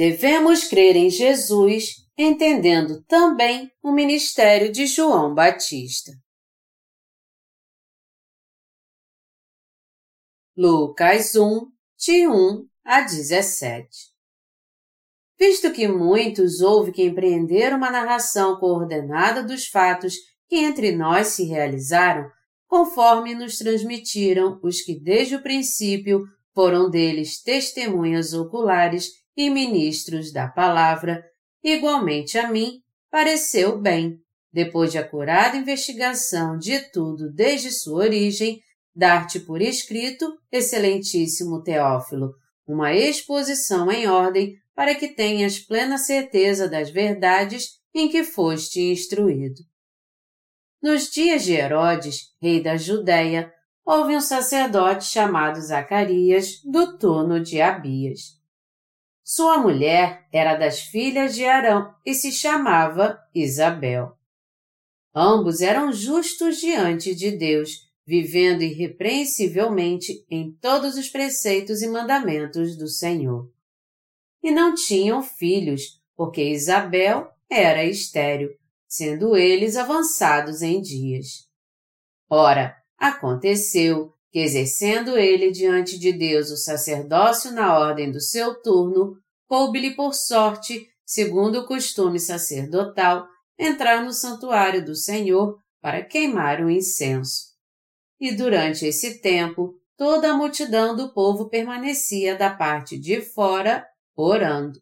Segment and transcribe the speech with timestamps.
[0.00, 6.12] Devemos crer em Jesus, entendendo também o ministério de João Batista.
[10.56, 13.90] Lucas 1, de 1 a 17
[15.38, 20.14] Visto que muitos houve que empreender uma narração coordenada dos fatos
[20.48, 22.26] que entre nós se realizaram,
[22.66, 26.24] conforme nos transmitiram os que desde o princípio
[26.54, 31.24] foram deles testemunhas oculares e ministros da palavra,
[31.62, 32.80] igualmente a mim,
[33.10, 34.18] pareceu bem,
[34.52, 38.60] depois de acurada investigação de tudo desde sua origem,
[38.94, 42.34] dar-te por escrito, excelentíssimo Teófilo,
[42.66, 49.60] uma exposição em ordem para que tenhas plena certeza das verdades em que foste instruído.
[50.82, 53.52] Nos dias de Herodes, rei da Judéia,
[53.84, 58.39] houve um sacerdote chamado Zacarias, do turno de Abias.
[59.32, 64.18] Sua mulher era das filhas de Arão e se chamava Isabel.
[65.14, 72.88] Ambos eram justos diante de Deus, vivendo irrepreensivelmente em todos os preceitos e mandamentos do
[72.88, 73.48] Senhor.
[74.42, 78.50] E não tinham filhos, porque Isabel era estéril,
[78.88, 81.48] sendo eles avançados em dias.
[82.28, 89.16] Ora, aconteceu que, exercendo ele diante de Deus o sacerdócio na ordem do seu turno,
[89.46, 93.26] coube-lhe por sorte, segundo o costume sacerdotal,
[93.58, 97.50] entrar no santuário do Senhor para queimar o incenso.
[98.20, 104.80] E durante esse tempo, toda a multidão do povo permanecia da parte de fora, orando.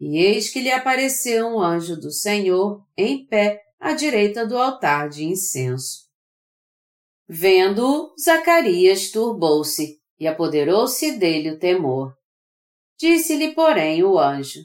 [0.00, 5.08] E eis que lhe apareceu um anjo do Senhor em pé à direita do altar
[5.08, 6.11] de incenso.
[7.28, 12.14] Vendo-o, Zacarias turbou-se e apoderou-se dele o temor.
[12.98, 14.60] Disse-lhe, porém, o anjo: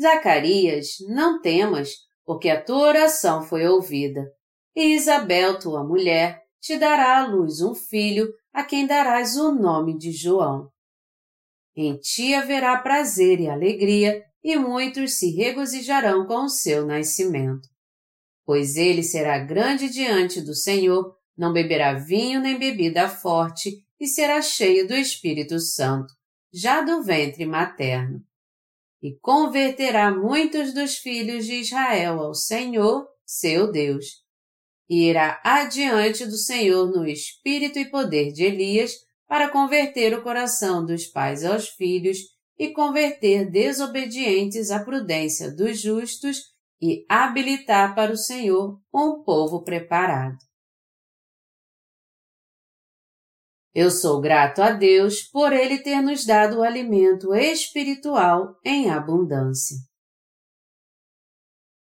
[0.00, 1.90] Zacarias, não temas,
[2.24, 4.24] porque a tua oração foi ouvida.
[4.74, 9.98] E Isabel, tua mulher, te dará à luz um filho, a quem darás o nome
[9.98, 10.70] de João.
[11.76, 17.68] Em ti haverá prazer e alegria, e muitos se regozijarão com o seu nascimento.
[18.44, 24.42] Pois ele será grande diante do Senhor, não beberá vinho nem bebida forte, e será
[24.42, 26.12] cheio do Espírito Santo,
[26.52, 28.20] já do ventre materno.
[29.02, 34.22] E converterá muitos dos filhos de Israel ao Senhor, seu Deus.
[34.88, 38.92] E irá adiante do Senhor no espírito e poder de Elias,
[39.26, 42.18] para converter o coração dos pais aos filhos
[42.58, 50.36] e converter desobedientes à prudência dos justos e habilitar para o Senhor um povo preparado.
[53.74, 59.76] Eu sou grato a Deus por Ele ter nos dado o alimento espiritual em abundância.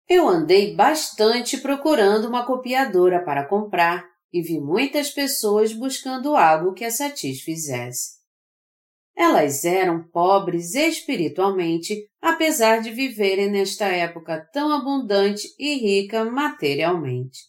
[0.10, 6.84] Eu andei bastante procurando uma copiadora para comprar e vi muitas pessoas buscando algo que
[6.84, 8.18] a satisfizesse.
[9.16, 17.40] Elas eram pobres espiritualmente, apesar de viverem nesta época tão abundante e rica materialmente.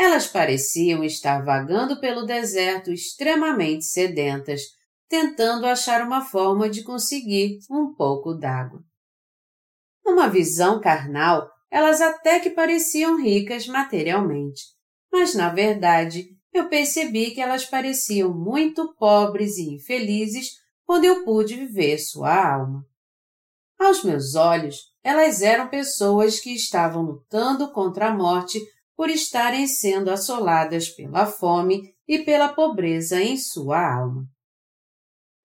[0.00, 4.62] Elas pareciam estar vagando pelo deserto extremamente sedentas,
[5.06, 8.82] tentando achar uma forma de conseguir um pouco d'água.
[10.02, 14.62] Numa visão carnal, elas até que pareciam ricas materialmente,
[15.12, 20.52] mas na verdade eu percebi que elas pareciam muito pobres e infelizes
[20.86, 22.86] quando eu pude viver sua alma.
[23.78, 28.58] Aos meus olhos, elas eram pessoas que estavam lutando contra a morte
[29.00, 34.28] por estarem sendo assoladas pela fome e pela pobreza em sua alma.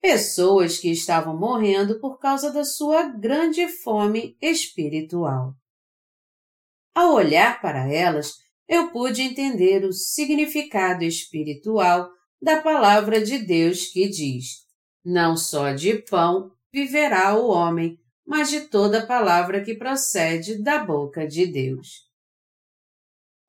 [0.01, 5.53] Pessoas que estavam morrendo por causa da sua grande fome espiritual.
[6.93, 8.33] Ao olhar para elas,
[8.67, 12.09] eu pude entender o significado espiritual
[12.41, 14.65] da palavra de Deus que diz:
[15.01, 17.97] não só de pão viverá o homem,
[18.27, 22.03] mas de toda palavra que procede da boca de Deus.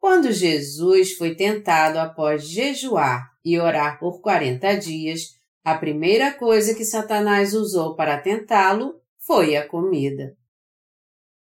[0.06, 5.32] Quando Jesus foi tentado após jejuar e orar por quarenta dias,
[5.64, 10.36] a primeira coisa que Satanás usou para tentá-lo foi a comida.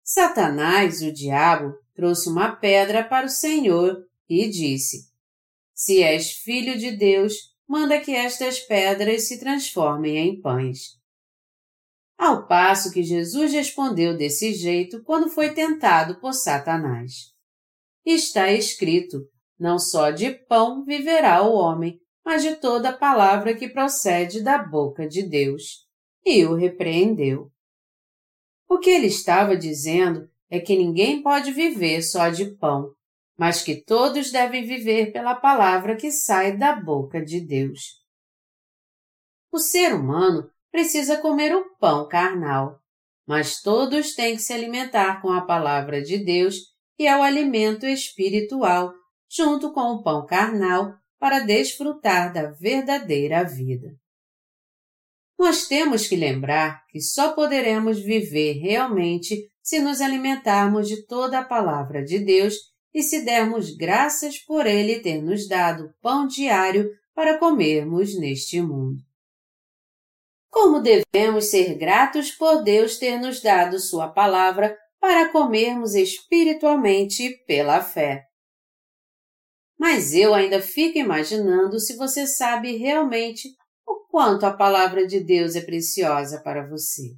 [0.01, 3.97] Satanás, o diabo, trouxe uma pedra para o Senhor
[4.29, 5.09] e disse:
[5.73, 10.97] Se és filho de Deus, manda que estas pedras se transformem em pães.
[12.17, 17.32] Ao passo que Jesus respondeu desse jeito quando foi tentado por Satanás.
[18.05, 19.27] Está escrito:
[19.59, 25.07] não só de pão viverá o homem, mas de toda palavra que procede da boca
[25.07, 25.87] de Deus.
[26.25, 27.51] E o repreendeu.
[28.67, 32.91] O que ele estava dizendo é que ninguém pode viver só de pão,
[33.37, 38.03] mas que todos devem viver pela palavra que sai da boca de Deus.
[39.51, 42.79] O ser humano precisa comer o pão carnal,
[43.27, 47.85] mas todos têm que se alimentar com a palavra de Deus, que é o alimento
[47.85, 48.93] espiritual,
[49.29, 53.95] junto com o pão carnal, para desfrutar da verdadeira vida.
[55.39, 61.43] Nós temos que lembrar que só poderemos viver realmente se nos alimentarmos de toda a
[61.43, 62.55] palavra de Deus
[62.93, 69.01] e se dermos graças por Ele ter nos dado pão diário para comermos neste mundo.
[70.49, 77.81] Como devemos ser gratos por Deus ter nos dado Sua palavra para comermos espiritualmente pela
[77.81, 78.23] fé.
[79.77, 83.49] Mas eu ainda fico imaginando se você sabe realmente
[83.85, 87.17] o quanto a palavra de Deus é preciosa para você.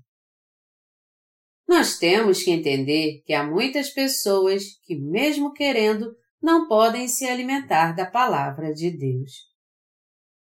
[1.68, 6.12] Nós temos que entender que há muitas pessoas que, mesmo querendo,
[6.42, 9.31] não podem se alimentar da palavra de Deus.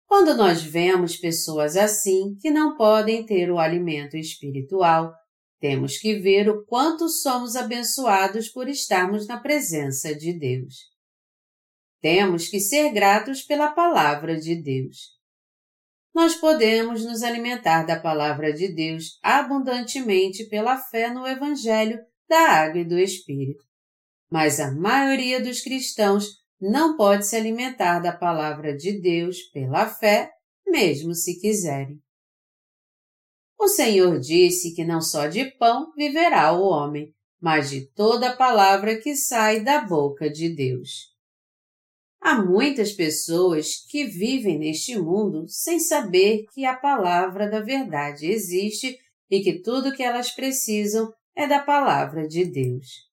[0.04, 5.14] Quando nós vemos pessoas assim que não podem ter o alimento espiritual,
[5.60, 10.90] temos que ver o quanto somos abençoados por estarmos na presença de Deus.
[12.00, 15.20] Temos que ser gratos pela palavra de Deus
[16.14, 21.98] nós podemos nos alimentar da palavra de Deus abundantemente pela fé no Evangelho
[22.28, 23.64] da Água e do Espírito.
[24.30, 26.26] Mas a maioria dos cristãos
[26.60, 30.30] não pode se alimentar da palavra de Deus pela fé,
[30.66, 31.98] mesmo se quiserem.
[33.62, 38.98] O Senhor disse que não só de pão viverá o homem, mas de toda palavra
[38.98, 41.10] que sai da boca de Deus.
[42.22, 48.98] Há muitas pessoas que vivem neste mundo sem saber que a palavra da verdade existe
[49.30, 53.10] e que tudo o que elas precisam é da palavra de Deus.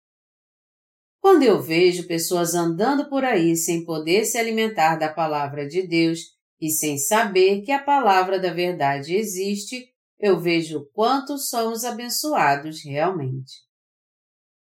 [1.20, 6.22] Quando eu vejo pessoas andando por aí sem poder se alimentar da palavra de Deus
[6.60, 12.84] e sem saber que a palavra da verdade existe, eu vejo o quanto somos abençoados
[12.84, 13.68] realmente.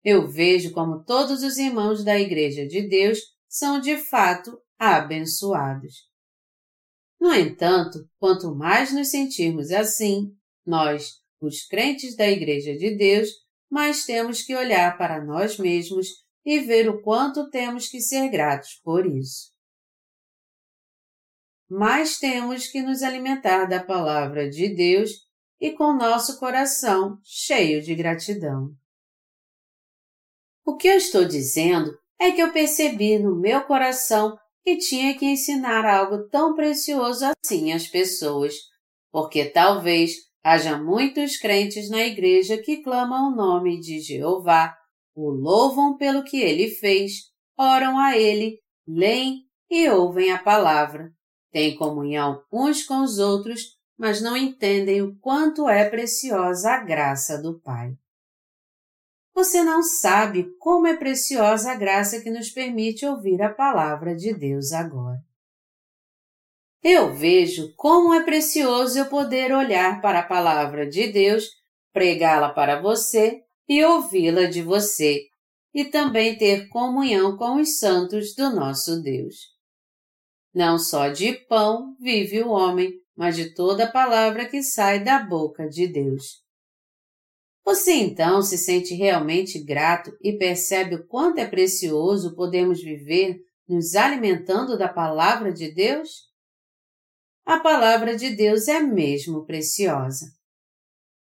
[0.02, 6.08] Eu vejo como todos os irmãos da Igreja de Deus são de fato abençoados.
[7.20, 13.28] No entanto, quanto mais nos sentirmos assim, nós, os crentes da Igreja de Deus,
[13.70, 16.08] mais temos que olhar para nós mesmos
[16.44, 19.50] e ver o quanto temos que ser gratos por isso.
[21.68, 25.25] Mais temos que nos alimentar da palavra de Deus
[25.60, 28.70] e com nosso coração cheio de gratidão.
[30.64, 35.24] O que eu estou dizendo é que eu percebi no meu coração que tinha que
[35.24, 38.54] ensinar algo tão precioso assim às pessoas,
[39.12, 40.12] porque talvez
[40.42, 44.76] haja muitos crentes na igreja que clamam o nome de Jeová,
[45.14, 47.12] o louvam pelo que ele fez,
[47.56, 51.12] oram a ele, leem e ouvem a palavra,
[51.52, 57.40] têm comunhão uns com os outros, mas não entendem o quanto é preciosa a graça
[57.40, 57.96] do Pai.
[59.34, 64.32] Você não sabe como é preciosa a graça que nos permite ouvir a palavra de
[64.32, 65.18] Deus agora.
[66.82, 71.50] Eu vejo como é precioso eu poder olhar para a palavra de Deus,
[71.92, 75.26] pregá-la para você e ouvi-la de você,
[75.74, 79.54] e também ter comunhão com os santos do nosso Deus.
[80.54, 85.68] Não só de pão vive o homem, mas de toda palavra que sai da boca
[85.68, 86.44] de Deus.
[87.64, 93.96] Você então se sente realmente grato e percebe o quanto é precioso podemos viver nos
[93.96, 96.26] alimentando da palavra de Deus?
[97.44, 100.26] A palavra de Deus é mesmo preciosa.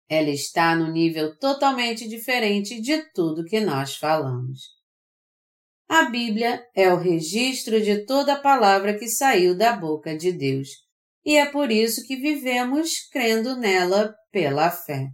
[0.09, 4.79] Ela está no nível totalmente diferente de tudo que nós falamos.
[5.89, 10.88] A Bíblia é o registro de toda a palavra que saiu da boca de Deus,
[11.29, 15.09] e é por isso que vivemos crendo nela pela fé.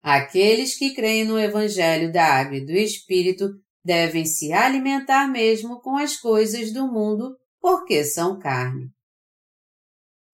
[0.00, 3.50] Aqueles que creem no Evangelho da Água e do Espírito
[3.84, 8.86] devem se alimentar mesmo com as coisas do mundo, porque são carne.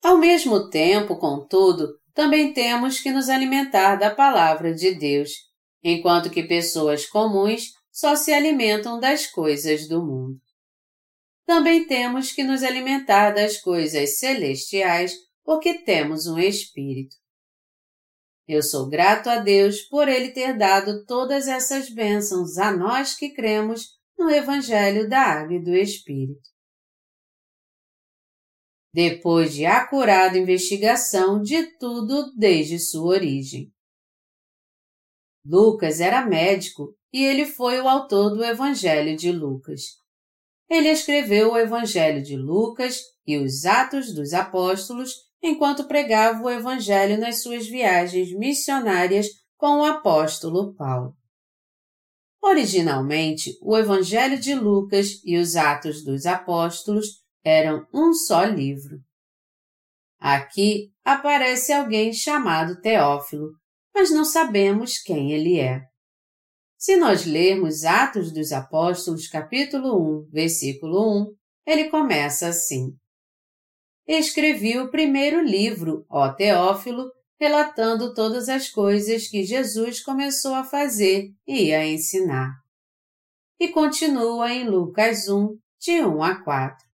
[0.05, 5.31] Ao mesmo tempo, contudo, também temos que nos alimentar da palavra de Deus,
[5.83, 10.39] enquanto que pessoas comuns só se alimentam das coisas do mundo.
[11.49, 17.17] Também temos que nos alimentar das coisas celestiais, porque temos um espírito.
[18.47, 23.31] Eu sou grato a Deus por Ele ter dado todas essas bênçãos a nós que
[23.31, 26.51] cremos no Evangelho da Água e do Espírito.
[28.93, 33.73] Depois de acurada investigação de tudo desde sua origem.
[35.47, 39.98] Lucas era médico e ele foi o autor do Evangelho de Lucas.
[40.69, 47.19] Ele escreveu o Evangelho de Lucas e os Atos dos Apóstolos enquanto pregava o Evangelho
[47.19, 51.15] nas suas viagens missionárias com o apóstolo Paulo.
[52.43, 57.07] Originalmente, o Evangelho de Lucas e os Atos dos Apóstolos
[57.45, 58.99] eram um só livro.
[60.21, 63.51] Aqui aparece alguém chamado Teófilo,
[63.95, 65.83] mas não sabemos quem ele é.
[66.79, 71.35] Se nós lermos Atos dos Apóstolos, capítulo 1, versículo 1,
[71.67, 72.97] ele começa assim:
[74.07, 81.33] Escrevi o primeiro livro, ó Teófilo, relatando todas as coisas que Jesus começou a fazer
[81.45, 82.53] e a ensinar.
[83.59, 86.87] E continua em Lucas 1, de 1 a 4.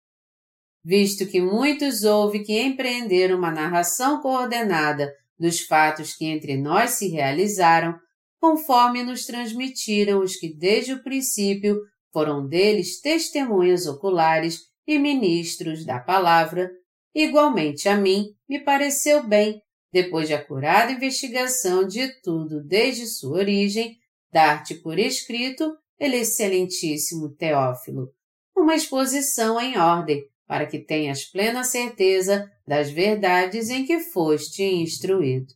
[0.82, 7.10] Visto que muitos houve que empreenderam uma narração coordenada dos fatos que entre nós se
[7.10, 8.00] realizaram,
[8.44, 11.80] conforme nos transmitiram os que desde o princípio
[12.12, 16.70] foram deles testemunhas oculares e ministros da palavra,
[17.16, 19.62] igualmente a mim me pareceu bem,
[19.94, 23.96] depois de acurada investigação de tudo desde sua origem,
[24.30, 28.10] dar-te por escrito, ele excelentíssimo Teófilo,
[28.54, 35.54] uma exposição em ordem, para que tenhas plena certeza das verdades em que foste instruído.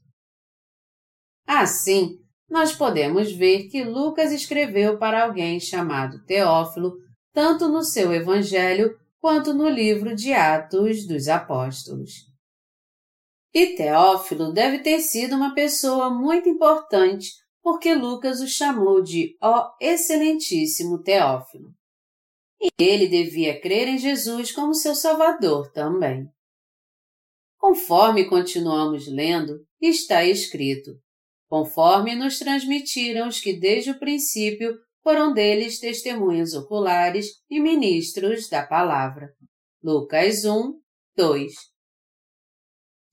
[1.46, 6.94] Assim, nós podemos ver que Lucas escreveu para alguém chamado Teófilo,
[7.34, 12.12] tanto no seu Evangelho quanto no livro de Atos dos Apóstolos.
[13.54, 19.72] E Teófilo deve ter sido uma pessoa muito importante, porque Lucas o chamou de Ó
[19.82, 21.74] Excelentíssimo Teófilo.
[22.62, 26.28] E ele devia crer em Jesus como seu Salvador também.
[27.58, 30.92] Conforme continuamos lendo, está escrito:
[31.48, 38.66] conforme nos transmitiram os que desde o princípio foram deles testemunhas oculares e ministros da
[38.66, 39.30] palavra.
[39.82, 40.74] Lucas 1,
[41.16, 41.54] 2.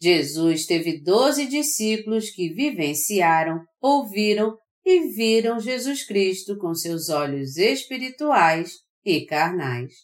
[0.02, 8.72] Jesus teve doze discípulos que vivenciaram, ouviram e viram Jesus Cristo com seus olhos espirituais
[9.04, 9.94] e carnais.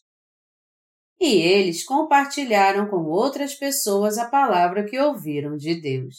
[1.20, 6.16] E eles compartilharam com outras pessoas a palavra que ouviram de Deus.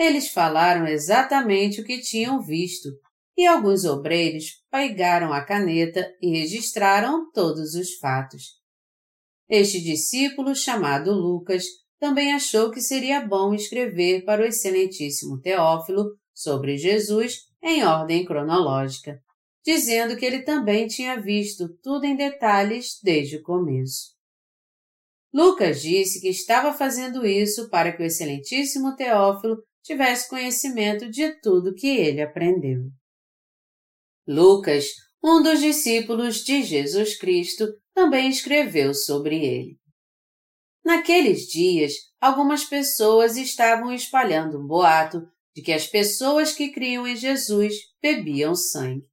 [0.00, 2.88] Eles falaram exatamente o que tinham visto,
[3.36, 8.58] e alguns obreiros pegaram a caneta e registraram todos os fatos.
[9.46, 11.64] Este discípulo, chamado Lucas,
[11.98, 19.20] também achou que seria bom escrever para o excelentíssimo Teófilo sobre Jesus em ordem cronológica,
[19.62, 24.18] dizendo que ele também tinha visto tudo em detalhes desde o começo.
[25.30, 31.74] Lucas disse que estava fazendo isso para que o excelentíssimo Teófilo tivesse conhecimento de tudo
[31.74, 32.90] que ele aprendeu.
[34.26, 34.86] Lucas,
[35.22, 39.78] um dos discípulos de Jesus Cristo, também escreveu sobre ele.
[40.84, 45.20] Naqueles dias, algumas pessoas estavam espalhando um boato
[45.54, 49.06] de que as pessoas que criam em Jesus bebiam sangue.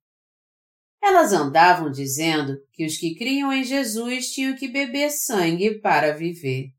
[1.02, 6.77] Elas andavam dizendo que os que criam em Jesus tinham que beber sangue para viver.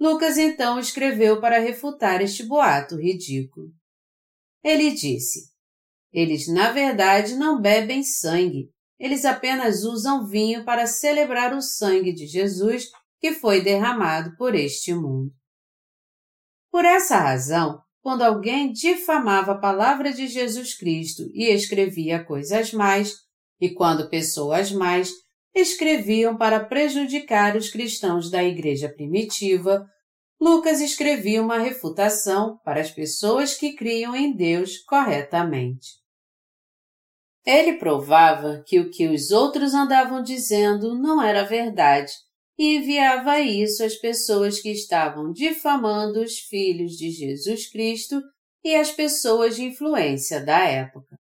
[0.00, 3.68] Lucas então escreveu para refutar este boato ridículo.
[4.64, 5.52] Ele disse:
[6.10, 12.26] Eles na verdade não bebem sangue, eles apenas usam vinho para celebrar o sangue de
[12.26, 12.88] Jesus
[13.20, 15.30] que foi derramado por este mundo.
[16.70, 23.16] Por essa razão, quando alguém difamava a palavra de Jesus Cristo e escrevia coisas mais,
[23.60, 25.10] e quando pessoas mais
[25.54, 29.86] escreviam para prejudicar os cristãos da igreja primitiva,
[30.40, 36.00] Lucas escrevia uma refutação para as pessoas que criam em Deus corretamente.
[37.44, 42.12] Ele provava que o que os outros andavam dizendo não era verdade
[42.58, 48.20] e enviava isso às pessoas que estavam difamando os filhos de Jesus Cristo
[48.62, 51.19] e as pessoas de influência da época.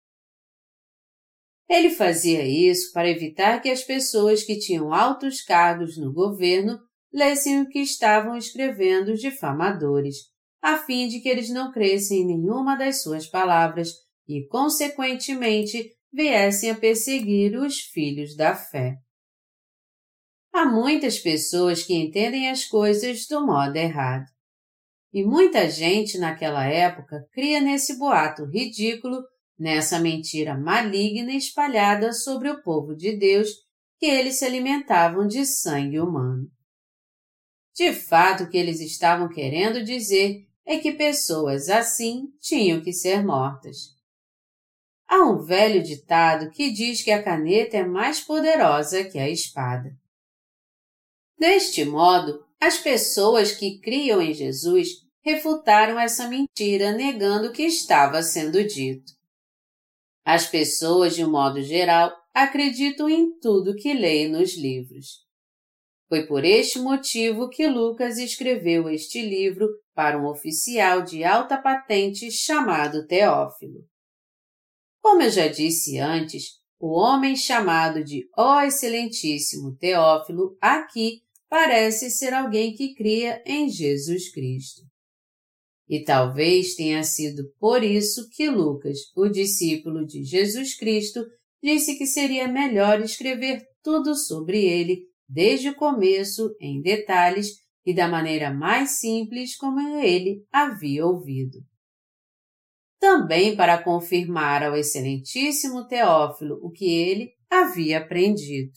[1.69, 6.79] Ele fazia isso para evitar que as pessoas que tinham altos cargos no governo
[7.13, 10.15] lessem o que estavam escrevendo os difamadores,
[10.61, 13.93] a fim de que eles não crescem em nenhuma das suas palavras
[14.27, 18.95] e, consequentemente, viessem a perseguir os filhos da fé.
[20.51, 24.25] Há muitas pessoas que entendem as coisas do modo errado.
[25.13, 29.23] E muita gente naquela época cria nesse boato ridículo,
[29.59, 33.49] nessa mentira maligna espalhada sobre o povo de Deus,
[33.99, 36.49] que eles se alimentavam de sangue humano.
[37.75, 43.25] De fato, o que eles estavam querendo dizer é que pessoas assim tinham que ser
[43.25, 43.95] mortas.
[45.07, 49.91] Há um velho ditado que diz que a caneta é mais poderosa que a espada.
[51.37, 58.21] Deste modo, as pessoas que criam em Jesus refutaram essa mentira negando o que estava
[58.21, 59.18] sendo dito.
[60.25, 65.27] As pessoas, de um modo geral, acreditam em tudo que leem nos livros.
[66.07, 72.31] Foi por este motivo que Lucas escreveu este livro para um oficial de alta patente
[72.31, 73.87] chamado Teófilo.
[75.01, 82.33] Como eu já disse antes, o homem chamado de Ó Excelentíssimo Teófilo aqui parece ser
[82.33, 84.88] alguém que cria em Jesus Cristo.
[85.89, 91.25] E talvez tenha sido por isso que Lucas, o discípulo de Jesus Cristo,
[91.63, 97.47] disse que seria melhor escrever tudo sobre ele desde o começo, em detalhes
[97.85, 101.57] e da maneira mais simples como ele havia ouvido
[102.99, 108.73] também para confirmar ao excelentíssimo Teófilo o que ele havia aprendido.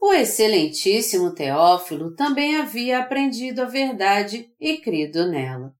[0.00, 5.74] O excelentíssimo Teófilo também havia aprendido a verdade e crido nela.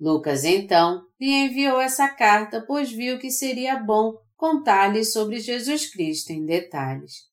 [0.00, 6.30] Lucas, então, lhe enviou essa carta, pois viu que seria bom contar-lhe sobre Jesus Cristo
[6.30, 7.30] em detalhes.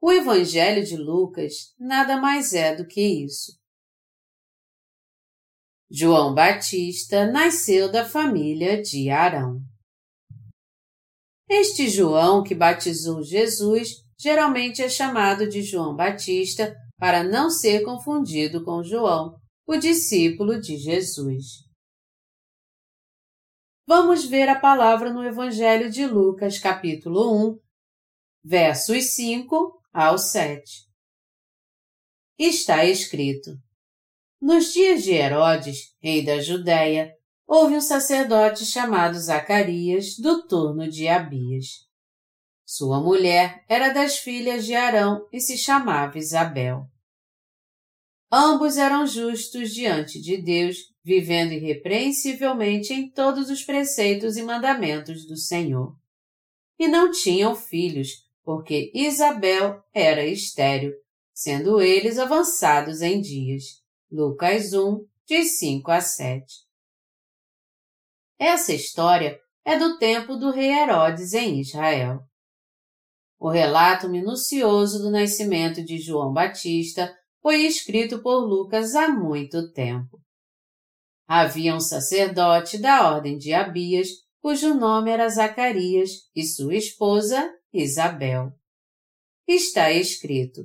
[0.00, 3.58] O Evangelho de Lucas nada mais é do que isso.
[5.90, 9.60] João Batista nasceu da família de Arão.
[11.48, 18.64] Este João que batizou Jesus geralmente é chamado de João Batista para não ser confundido
[18.64, 21.64] com João, o discípulo de Jesus.
[23.86, 27.58] Vamos ver a palavra no Evangelho de Lucas, capítulo 1,
[28.44, 30.86] versos 5 ao 7.
[32.38, 33.50] Está escrito:
[34.40, 37.10] nos dias de Herodes, rei da Judéia,
[37.46, 41.85] houve um sacerdote chamado Zacarias, do turno de Abias.
[42.66, 46.84] Sua mulher era das filhas de Arão e se chamava Isabel.
[48.30, 55.36] Ambos eram justos diante de Deus, vivendo irrepreensivelmente em todos os preceitos e mandamentos do
[55.36, 55.96] Senhor.
[56.76, 60.92] E não tinham filhos, porque Isabel era estéril,
[61.32, 63.80] sendo eles avançados em dias.
[64.10, 66.44] Lucas 1, de 5 a 7.
[68.36, 72.26] Essa história é do tempo do rei Herodes em Israel.
[73.38, 80.20] O relato minucioso do nascimento de João Batista foi escrito por Lucas há muito tempo.
[81.28, 84.08] Havia um sacerdote da ordem de Abias,
[84.40, 88.52] cujo nome era Zacarias, e sua esposa, Isabel.
[89.46, 90.62] Está escrito: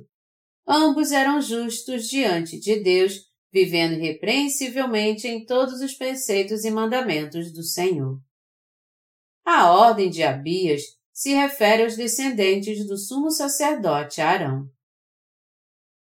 [0.66, 7.62] Ambos eram justos diante de Deus vivendo irrepreensivelmente em todos os preceitos e mandamentos do
[7.62, 8.18] Senhor.
[9.44, 10.82] A ordem de Abias
[11.22, 14.66] se refere aos descendentes do sumo sacerdote Arão.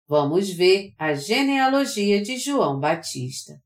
[0.07, 3.61] Vamos ver a genealogia de João Batista.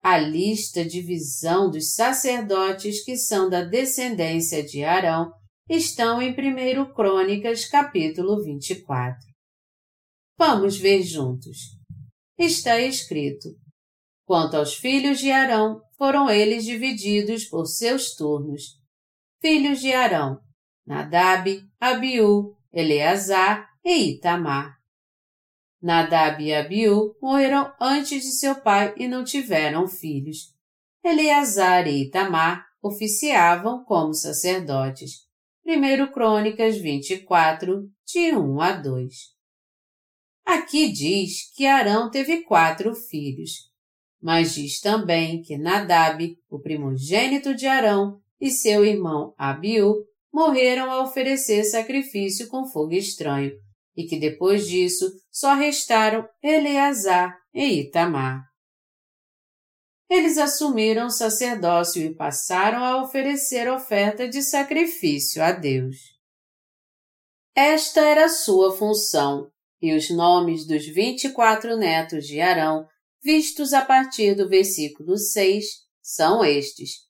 [0.00, 5.32] A lista de visão dos sacerdotes que são da descendência de Arão
[5.68, 9.18] estão em 1 Crônicas, capítulo 24.
[10.38, 11.58] Vamos ver juntos
[12.38, 13.48] está escrito:
[14.24, 18.83] Quanto aos filhos de Arão, foram eles divididos por seus turnos.
[19.46, 20.40] Filhos de Arão:
[20.86, 24.78] Nadab, Abiú, Eleazar e Itamar.
[25.82, 30.54] Nadab e Abiú morreram antes de seu pai e não tiveram filhos.
[31.04, 35.26] Eleazar e Itamar oficiavam como sacerdotes.
[35.66, 39.14] 1 Crônicas 24, de 1 a 2.
[40.46, 43.70] Aqui diz que Arão teve quatro filhos,
[44.22, 51.02] mas diz também que Nadab, o primogênito de Arão, e seu irmão Abiú morreram a
[51.02, 53.52] oferecer sacrifício com fogo estranho,
[53.96, 58.42] e que depois disso só restaram Eleazar e Itamar.
[60.10, 65.96] Eles assumiram o sacerdócio e passaram a oferecer oferta de sacrifício a Deus.
[67.54, 69.48] Esta era sua função,
[69.80, 72.86] e os nomes dos vinte e quatro netos de Arão,
[73.22, 75.64] vistos a partir do versículo 6,
[76.02, 77.03] são estes: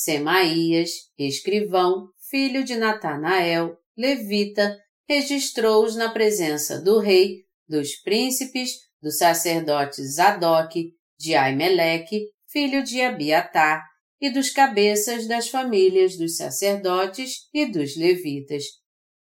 [0.00, 10.00] Semaías, escrivão, filho de Natanael, levita, registrou-os na presença do rei, dos príncipes, do sacerdote
[10.04, 13.84] Zadok, de Aimeleque, filho de Abiatar,
[14.20, 18.62] e dos cabeças das famílias dos sacerdotes e dos levitas,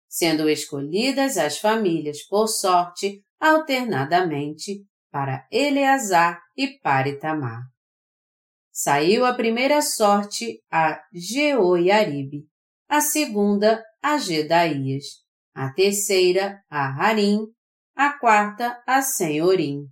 [0.07, 7.63] sendo escolhidas as famílias por sorte alternadamente para Eleazar e para Itamar.
[8.77, 12.45] Saiu a primeira sorte a Jeoiaribe,
[12.87, 15.05] a segunda a Gedaías,
[15.51, 17.47] a terceira a Harim,
[17.95, 19.87] a quarta a Senhorim,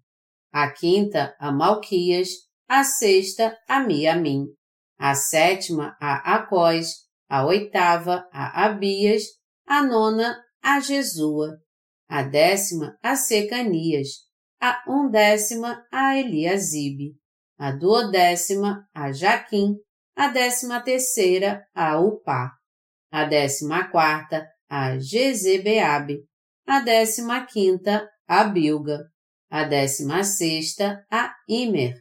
[0.54, 2.30] a quinta a Malquias,
[2.70, 4.46] a sexta a Miamim,
[5.00, 6.90] a sétima a Acós,
[7.28, 9.24] a oitava a Abias,
[9.68, 11.58] a nona a Jesua,
[12.08, 14.10] a décima a Secanias,
[14.62, 17.16] a undécima a Eliasibe,
[17.58, 19.76] a duodécima a Jaquim,
[20.16, 22.52] a décima terceira a Upá,
[23.12, 26.26] a décima quarta a Jezebeabe,
[26.68, 29.06] a décima quinta a Bilga,
[29.50, 31.96] a décima sexta a Imer,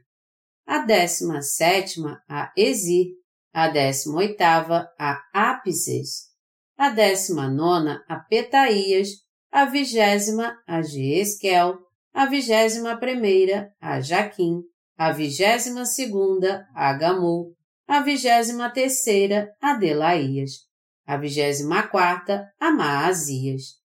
[0.66, 3.12] a décima sétima a Ezir,
[3.52, 6.30] a décima oitava a Ápices,
[6.76, 9.08] a décima nona a Petaías,
[9.52, 11.78] a vigésima a Jeesquel,
[12.12, 14.62] a vigésima primeira a Jaquim,
[14.96, 17.54] a vigésima segunda a Gamul,
[17.86, 20.66] a vigésima terceira a Delaías,
[21.06, 23.82] a vigésima quarta a Maazias.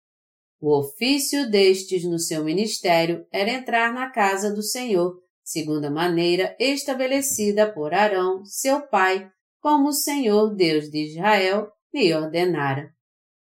[0.60, 6.56] O ofício destes no seu ministério era entrar na casa do Senhor, segundo a maneira
[6.58, 12.94] estabelecida por Arão, seu pai, como o Senhor Deus de Israel lhe ordenara.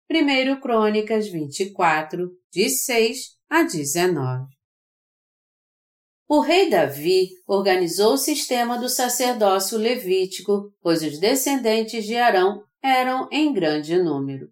[0.09, 4.60] 1 Crônicas 24, de 6 a 19.
[6.33, 13.27] O rei Davi organizou o sistema do sacerdócio levítico, pois os descendentes de Arão eram
[13.29, 14.47] em grande número.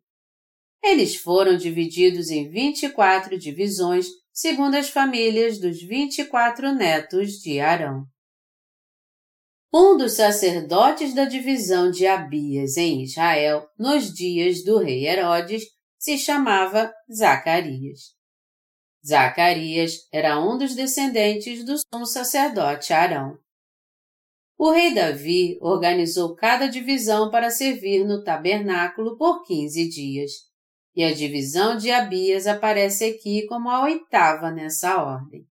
[0.83, 8.03] Eles foram divididos em 24 divisões, segundo as famílias dos 24 netos de Arão.
[9.73, 15.63] Um dos sacerdotes da divisão de Abias em Israel, nos dias do rei Herodes,
[15.97, 18.18] se chamava Zacarias.
[19.05, 23.37] Zacarias era um dos descendentes do sumo sacerdote Arão.
[24.57, 30.31] O rei Davi organizou cada divisão para servir no tabernáculo por quinze dias,
[30.93, 35.47] e a divisão de Abias aparece aqui como a oitava nessa ordem.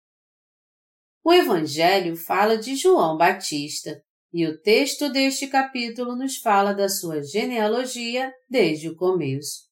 [1.25, 7.23] O Evangelho fala de João Batista, e o texto deste capítulo nos fala da sua
[7.23, 9.69] genealogia desde o começo.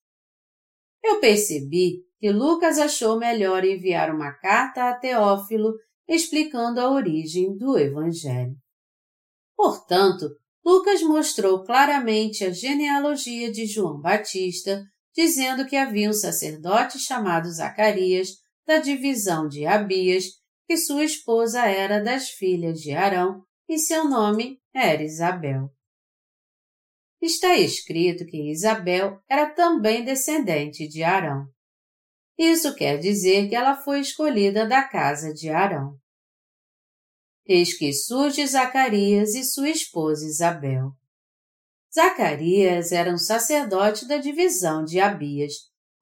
[1.04, 5.74] Eu percebi que Lucas achou melhor enviar uma carta a Teófilo
[6.08, 8.56] explicando a origem do Evangelho.
[9.56, 10.28] Portanto,
[10.64, 14.82] Lucas mostrou claramente a genealogia de João Batista,
[15.14, 18.30] dizendo que havia um sacerdote chamado Zacarias,
[18.66, 20.24] da divisão de Abias,
[20.66, 25.70] que sua esposa era das filhas de Arão e seu nome era Isabel.
[27.22, 31.46] Está escrito que Isabel era também descendente de Arão.
[32.38, 35.98] Isso quer dizer que ela foi escolhida da casa de Arão.
[37.46, 40.92] Eis que surge Zacarias e sua esposa Isabel.
[41.94, 45.54] Zacarias era um sacerdote da divisão de Abias,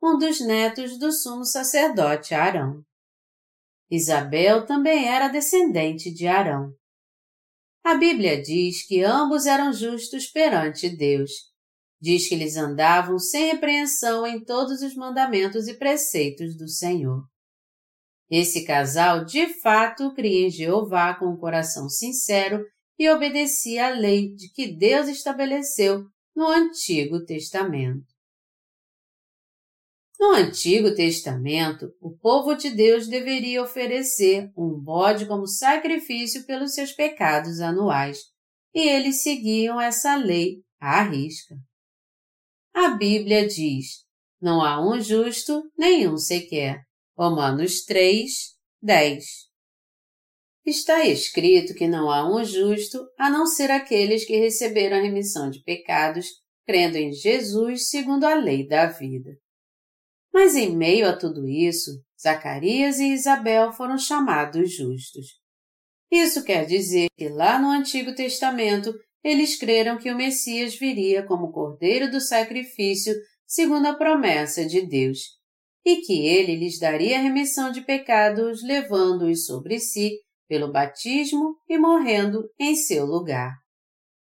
[0.02, 2.82] um dos netos do sumo sacerdote Arão.
[3.90, 6.74] Isabel também era descendente de Arão.
[7.84, 11.53] A Bíblia diz que ambos eram justos perante Deus.
[12.04, 17.24] Diz que eles andavam sem repreensão em todos os mandamentos e preceitos do Senhor.
[18.30, 22.62] Esse casal de fato cria em Jeová com um coração sincero
[22.98, 26.04] e obedecia à lei de que Deus estabeleceu
[26.36, 28.04] no Antigo Testamento.
[30.20, 36.92] No Antigo Testamento, o povo de Deus deveria oferecer um bode como sacrifício pelos seus
[36.92, 38.18] pecados anuais,
[38.74, 41.56] e eles seguiam essa lei à risca.
[42.74, 44.04] A Bíblia diz:
[44.40, 46.82] Não há um justo, nenhum sequer.
[47.16, 48.28] Romanos 3,
[48.82, 49.24] 10.
[50.66, 55.48] Está escrito que não há um justo a não ser aqueles que receberam a remissão
[55.50, 56.26] de pecados,
[56.66, 59.30] crendo em Jesus segundo a lei da vida.
[60.32, 65.38] Mas em meio a tudo isso, Zacarias e Isabel foram chamados justos.
[66.10, 68.92] Isso quer dizer que lá no Antigo Testamento
[69.24, 73.14] eles creram que o Messias viria como cordeiro do sacrifício
[73.46, 75.18] segundo a promessa de Deus,
[75.84, 82.50] e que ele lhes daria remissão de pecados levando-os sobre si pelo batismo e morrendo
[82.60, 83.54] em seu lugar.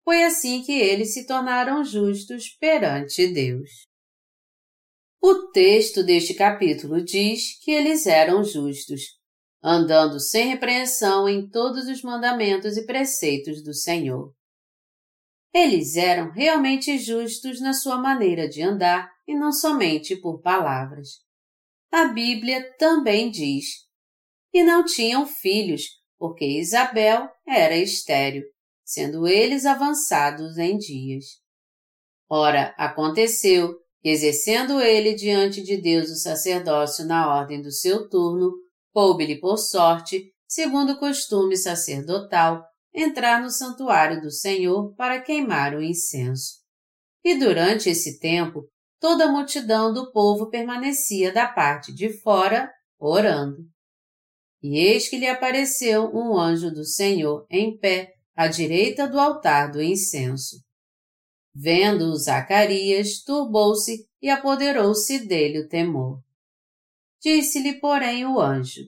[0.04, 3.86] Foi assim que eles se tornaram justos perante Deus.
[5.20, 9.02] O texto deste capítulo diz que eles eram justos,
[9.62, 14.32] andando sem repreensão em todos os mandamentos e preceitos do Senhor.
[15.52, 21.08] Eles eram realmente justos na sua maneira de andar e não somente por palavras.
[21.90, 23.86] A Bíblia também diz:
[24.52, 25.84] E não tinham filhos,
[26.18, 28.44] porque Isabel era estéril,
[28.84, 31.24] sendo eles avançados em dias.
[32.28, 38.52] Ora, aconteceu que, exercendo ele diante de Deus o sacerdócio na ordem do seu turno,
[38.92, 45.82] coube-lhe por sorte, segundo o costume sacerdotal, entrar no santuário do Senhor para queimar o
[45.82, 46.58] incenso.
[47.24, 48.68] E durante esse tempo,
[49.00, 53.68] toda a multidão do povo permanecia da parte de fora, orando.
[54.62, 59.70] E eis que lhe apareceu um anjo do Senhor em pé, à direita do altar
[59.70, 60.56] do incenso.
[61.54, 66.22] Vendo-o Zacarias, turbou-se e apoderou-se dele o temor.
[67.20, 68.82] Disse-lhe, porém, o anjo: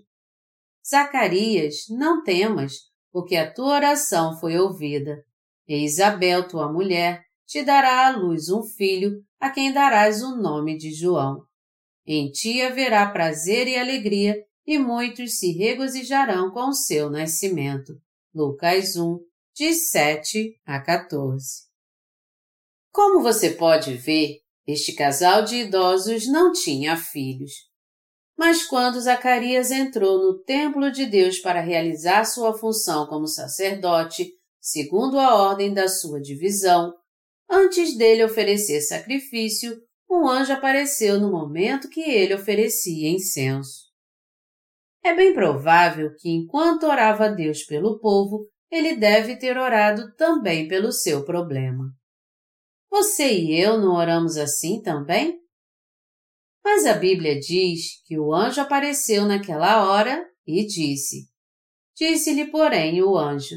[0.89, 5.25] Zacarias, não temas, porque a tua oração foi ouvida.
[5.67, 10.77] E Isabel, tua mulher, te dará à luz um filho, a quem darás o nome
[10.77, 11.45] de João.
[12.07, 17.95] Em ti haverá prazer e alegria, e muitos se regozijarão com o seu nascimento.
[18.35, 19.19] Lucas 1,
[19.55, 21.69] de 7 a 14.
[22.93, 27.70] Como você pode ver, este casal de idosos não tinha filhos.
[28.41, 35.19] Mas quando Zacarias entrou no templo de Deus para realizar sua função como sacerdote, segundo
[35.19, 36.95] a ordem da sua divisão,
[37.51, 39.79] antes dele oferecer sacrifício,
[40.11, 43.91] um anjo apareceu no momento que ele oferecia incenso.
[45.05, 50.67] É bem provável que, enquanto orava a Deus pelo povo, ele deve ter orado também
[50.67, 51.93] pelo seu problema.
[52.91, 55.40] Você e eu não oramos assim também?
[56.65, 61.29] Mas a Bíblia diz que o anjo apareceu naquela hora e disse:
[61.97, 63.57] Disse-lhe, porém, o anjo: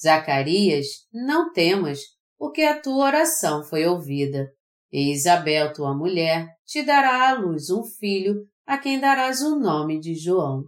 [0.00, 2.00] Zacarias, não temas,
[2.38, 4.50] porque a tua oração foi ouvida.
[4.92, 9.98] E Isabel, tua mulher, te dará à luz um filho, a quem darás o nome
[10.00, 10.64] de João.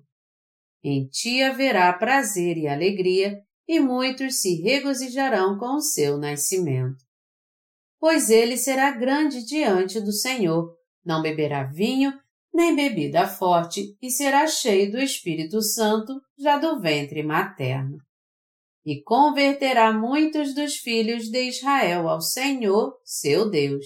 [0.82, 7.04] Em ti haverá prazer e alegria, e muitos se regozijarão com o seu nascimento.
[8.00, 12.12] Pois ele será grande diante do Senhor, não beberá vinho,
[12.52, 17.98] nem bebida forte, e será cheio do Espírito Santo, já do ventre materno.
[18.84, 23.84] E converterá muitos dos filhos de Israel ao Senhor, seu Deus.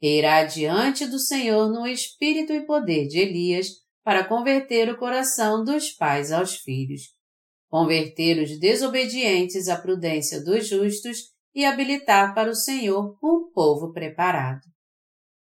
[0.00, 3.68] E irá diante do Senhor no espírito e poder de Elias,
[4.04, 7.14] para converter o coração dos pais aos filhos,
[7.70, 14.73] converter os desobedientes à prudência dos justos e habilitar para o Senhor um povo preparado.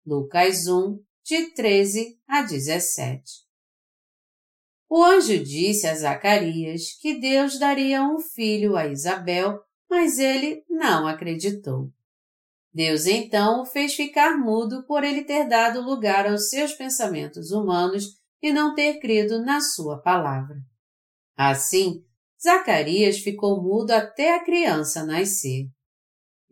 [0.06, 3.24] Lucas 1, de 13 a 17.
[4.89, 11.08] O anjo disse a Zacarias que Deus daria um filho a Isabel, mas ele não
[11.08, 11.89] acreditou.
[12.74, 18.20] Deus então o fez ficar mudo por ele ter dado lugar aos seus pensamentos humanos
[18.42, 20.58] e não ter crido na sua palavra.
[21.36, 22.04] Assim,
[22.42, 25.70] Zacarias ficou mudo até a criança nascer.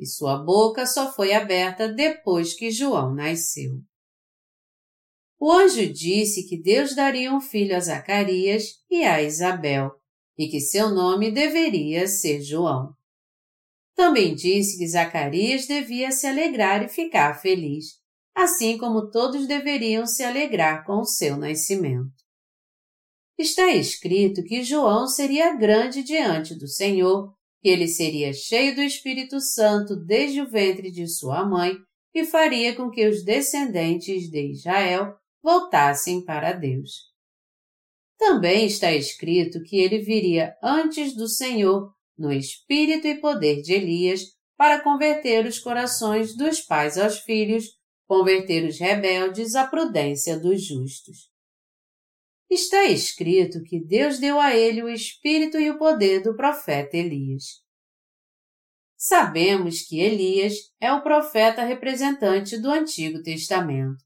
[0.02, 3.80] E sua boca só foi aberta depois que João nasceu.
[5.40, 9.92] O anjo disse que Deus daria um filho a Zacarias e a Isabel,
[10.36, 12.96] e que seu nome deveria ser João.
[13.96, 18.00] Também disse que Zacarias devia se alegrar e ficar feliz,
[18.36, 22.22] assim como todos deveriam se alegrar com o seu nascimento
[23.42, 29.40] está escrito que João seria grande diante do Senhor, que ele seria cheio do Espírito
[29.40, 31.76] Santo desde o ventre de sua mãe
[32.14, 37.12] e faria com que os descendentes de Israel voltassem para Deus.
[38.18, 44.22] Também está escrito que ele viria antes do Senhor, no espírito e poder de Elias,
[44.58, 47.66] para converter os corações dos pais aos filhos,
[48.08, 51.31] converter os rebeldes à prudência dos justos
[52.54, 57.62] está escrito que Deus deu a ele o espírito e o poder do profeta Elias.
[58.98, 64.04] Sabemos que Elias é o profeta representante do Antigo Testamento.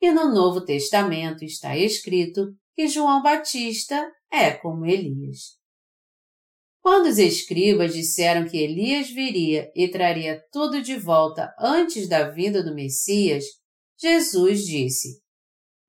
[0.00, 5.58] E no Novo Testamento está escrito que João Batista é como Elias.
[6.80, 12.62] Quando os escribas disseram que Elias viria e traria tudo de volta antes da vinda
[12.62, 13.44] do Messias,
[14.00, 15.20] Jesus disse: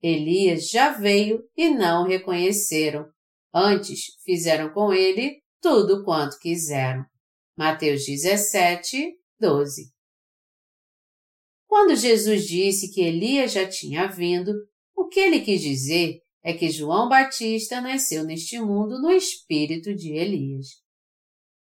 [0.02, 3.06] Elias já veio e não o reconheceram.
[3.54, 7.04] Antes fizeram com ele tudo quanto quiseram.
[7.58, 9.92] Mateus 17, 12.
[11.68, 14.52] Quando Jesus disse que Elias já tinha vindo,
[14.96, 20.14] o que ele quis dizer é que João Batista nasceu neste mundo no espírito de
[20.14, 20.68] Elias.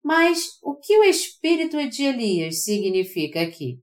[0.03, 3.79] Mas o que o espírito de Elias significa aqui?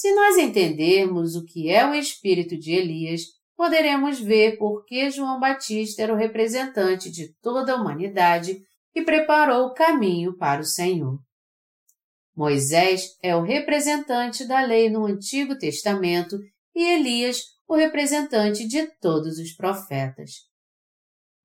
[0.00, 3.20] Se nós entendermos o que é o espírito de Elias,
[3.54, 8.62] poderemos ver por que João Batista era o representante de toda a humanidade
[8.94, 11.20] e preparou o caminho para o Senhor.
[12.34, 16.38] Moisés é o representante da lei no Antigo Testamento
[16.74, 20.30] e Elias o representante de todos os profetas.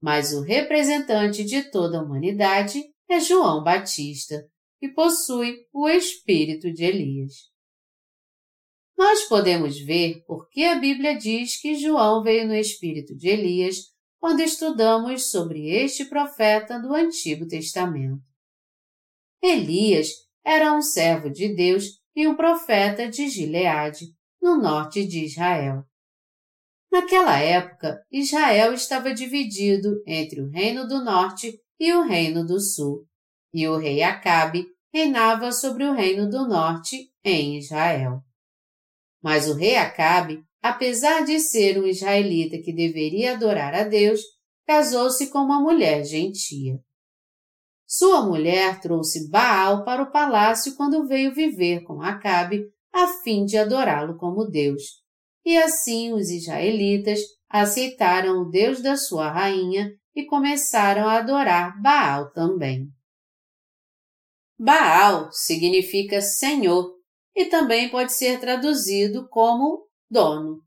[0.01, 4.47] Mas o representante de toda a humanidade é João Batista,
[4.79, 7.53] que possui o espírito de Elias.
[8.97, 13.93] Nós podemos ver por que a Bíblia diz que João veio no espírito de Elias
[14.19, 18.23] quando estudamos sobre este profeta do Antigo Testamento.
[19.43, 20.09] Elias
[20.43, 24.05] era um servo de Deus e um profeta de Gileade,
[24.41, 25.83] no norte de Israel.
[26.91, 33.05] Naquela época, Israel estava dividido entre o Reino do Norte e o Reino do Sul,
[33.53, 38.24] e o rei Acabe reinava sobre o Reino do Norte em Israel.
[39.25, 44.21] Mas o rei Acabe, apesar de ser um israelita que deveria adorar a Deus,
[44.67, 46.79] casou-se com uma mulher gentia.
[47.87, 53.57] Sua mulher trouxe Baal para o palácio quando veio viver com Acabe a fim de
[53.57, 54.83] adorá-lo como Deus.
[55.43, 62.31] E assim os israelitas aceitaram o Deus da sua rainha e começaram a adorar Baal
[62.31, 62.89] também.
[64.59, 66.93] Baal significa Senhor
[67.35, 70.63] e também pode ser traduzido como dono.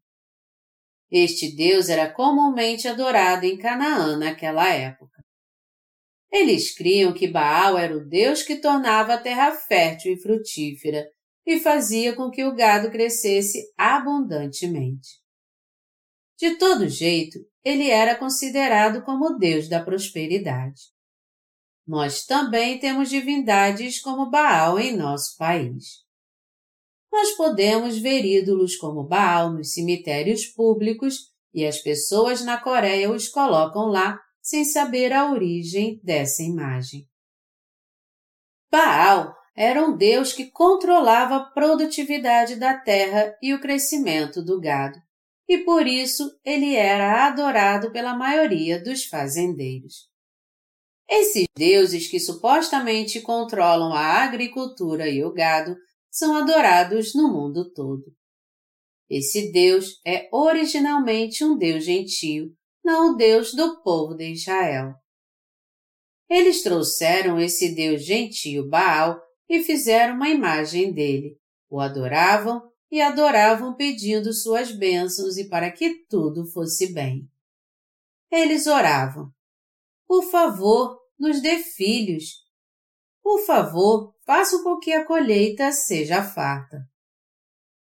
[1.10, 5.24] Este Deus era comumente adorado em Canaã naquela época.
[6.30, 11.08] Eles criam que Baal era o Deus que tornava a terra fértil e frutífera
[11.46, 15.08] e fazia com que o gado crescesse abundantemente.
[16.36, 20.82] De todo jeito, ele era considerado como Deus da prosperidade.
[21.86, 26.06] Nós também temos divindades como Baal em nosso país
[27.10, 33.28] nós podemos ver ídolos como Baal nos cemitérios públicos e as pessoas na Coreia os
[33.28, 37.06] colocam lá sem saber a origem dessa imagem.
[38.70, 44.98] Baal era um deus que controlava a produtividade da terra e o crescimento do gado,
[45.48, 50.08] e por isso ele era adorado pela maioria dos fazendeiros.
[51.08, 55.74] Esses deuses que supostamente controlam a agricultura e o gado
[56.18, 58.12] são adorados no mundo todo.
[59.08, 62.52] Esse Deus é originalmente um Deus gentio,
[62.84, 64.94] não o Deus do povo de Israel.
[66.28, 71.38] Eles trouxeram esse Deus gentio Baal e fizeram uma imagem dele,
[71.70, 77.30] o adoravam e adoravam pedindo suas bênçãos e para que tudo fosse bem.
[78.30, 79.30] Eles oravam:
[80.06, 82.44] Por favor, nos dê filhos.
[83.22, 86.86] Por favor, faço com que a colheita seja farta.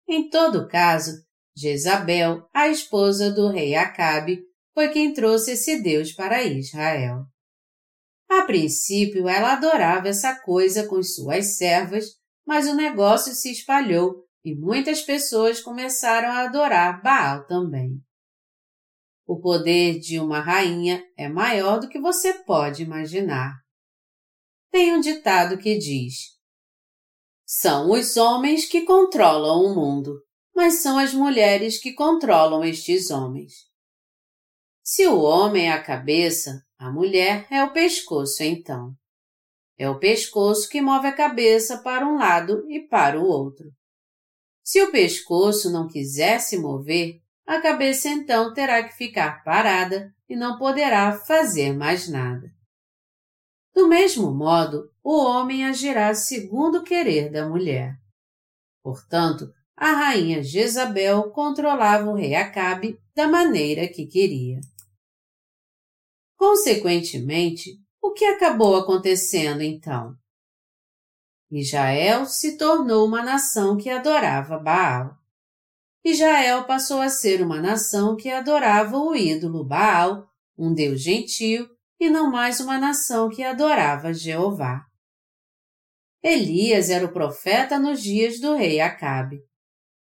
[0.09, 1.13] Em todo caso,
[1.55, 4.43] Jezabel, a esposa do rei Acabe,
[4.73, 7.27] foi quem trouxe esse Deus para Israel.
[8.31, 12.07] A princípio, ela adorava essa coisa com suas servas,
[12.47, 18.01] mas o negócio se espalhou e muitas pessoas começaram a adorar Baal também.
[19.27, 23.62] O poder de uma rainha é maior do que você pode imaginar
[24.73, 26.15] tem um ditado que diz:
[27.45, 30.19] São os homens que controlam o mundo,
[30.57, 33.53] mas são as mulheres que controlam estes homens.
[34.83, 38.95] Se o homem é a cabeça, a mulher é o pescoço, então.
[39.79, 43.71] É o pescoço que move a cabeça para um lado e para o outro.
[44.65, 50.37] Se o pescoço não quiser se mover, a cabeça então terá que ficar parada e
[50.37, 52.49] não poderá fazer mais nada.
[53.75, 57.97] Do mesmo modo, o homem agirá segundo o querer da mulher.
[58.83, 64.61] Portanto, a rainha Jezabel controlava o rei Acabe da maneira que queria.
[66.37, 70.15] Consequentemente, o que acabou acontecendo então?
[71.51, 75.17] Israel se tornou uma nação que adorava Baal.
[76.05, 81.69] Israel passou a ser uma nação que adorava o ídolo Baal, um deus gentio
[82.03, 84.85] e não mais uma nação que adorava Jeová.
[86.21, 89.39] Elias era o profeta nos dias do rei Acabe.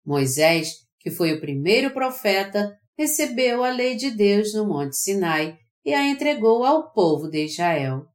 [0.06, 5.94] Moisés, que foi o primeiro profeta, recebeu a lei de Deus no Monte Sinai e
[5.94, 8.06] a entregou ao povo de Israel.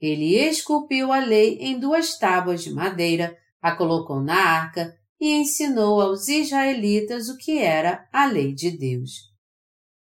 [0.00, 6.00] Ele esculpiu a lei em duas tábuas de madeira, a colocou na arca e ensinou
[6.00, 9.27] aos israelitas o que era a lei de Deus.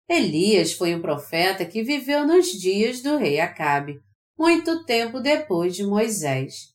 [0.09, 4.01] Elias foi um profeta que viveu nos dias do rei Acabe,
[4.39, 6.73] muito tempo depois de Moisés.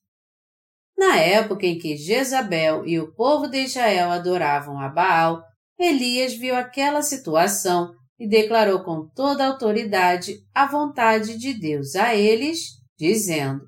[0.95, 5.43] Na época em que Jezabel e o povo de Israel adoravam a Baal,
[5.79, 12.15] Elias viu aquela situação e declarou com toda a autoridade a vontade de Deus a
[12.15, 13.65] eles, dizendo: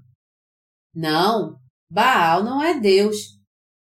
[0.94, 1.58] Não,
[1.90, 3.18] Baal não é Deus.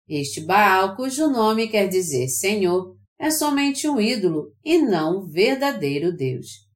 [0.08, 6.68] Este Baal, cujo nome quer dizer Senhor, é somente um ídolo e não verdadeiro Deus.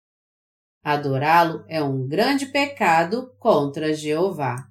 [0.81, 4.65] Adorá-lo é um grande pecado contra Jeová.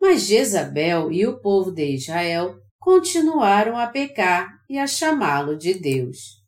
[0.00, 6.40] Mas Jezabel e o povo de Israel continuaram a pecar e a chamá-lo de Deus.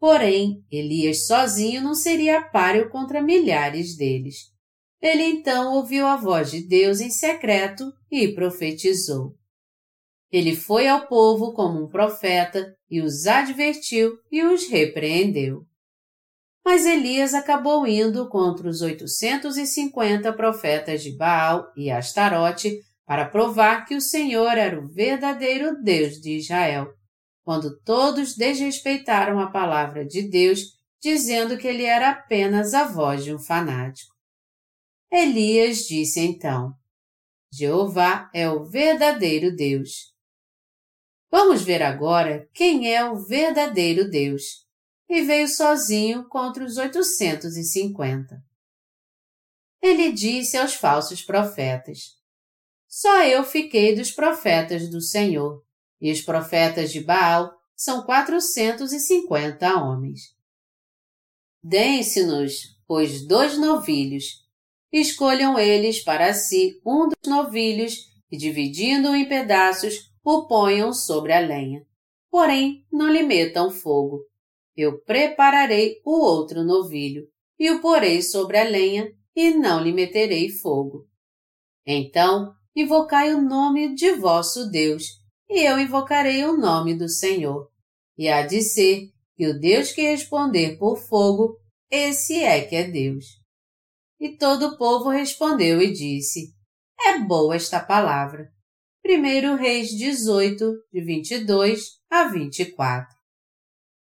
[0.00, 4.52] Porém, Elias sozinho não seria páreo contra milhares deles.
[5.00, 9.37] Ele então ouviu a voz de Deus em secreto e profetizou.
[10.30, 15.64] Ele foi ao povo como um profeta e os advertiu e os repreendeu.
[16.64, 23.94] Mas Elias acabou indo contra os 850 profetas de Baal e Astarote para provar que
[23.94, 26.92] o Senhor era o verdadeiro Deus de Israel,
[27.42, 30.60] quando todos desrespeitaram a palavra de Deus,
[31.00, 34.14] dizendo que ele era apenas a voz de um fanático.
[35.10, 36.74] Elias disse então:
[37.50, 40.17] Jeová é o verdadeiro Deus.
[41.30, 44.66] Vamos ver agora quem é o verdadeiro Deus.
[45.08, 48.42] E veio sozinho contra os 850.
[49.80, 52.18] Ele disse aos falsos profetas:
[52.88, 55.62] só eu fiquei dos profetas do Senhor,
[56.00, 60.34] e os profetas de Baal são quatrocentos e cinquenta homens.
[61.62, 64.46] Deem-se-nos, pois, dois novilhos.
[64.90, 71.40] Escolham eles para si um dos novilhos e, dividindo-o em pedaços, o ponham sobre a
[71.40, 71.86] lenha.
[72.30, 74.26] Porém, não lhe metam fogo.
[74.76, 77.26] Eu prepararei o outro novilho
[77.58, 81.08] e o porei sobre a lenha e não lhe meterei fogo.
[81.86, 85.04] Então invocai o nome de vosso Deus,
[85.48, 87.70] e eu invocarei o nome do Senhor.
[88.18, 91.56] E há de ser que o Deus que responder por fogo,
[91.90, 93.24] esse é que é Deus.
[94.20, 96.52] E todo o povo respondeu e disse,
[97.00, 98.52] é boa esta palavra.
[99.10, 103.16] 1 Reis 18, de 22 a 24.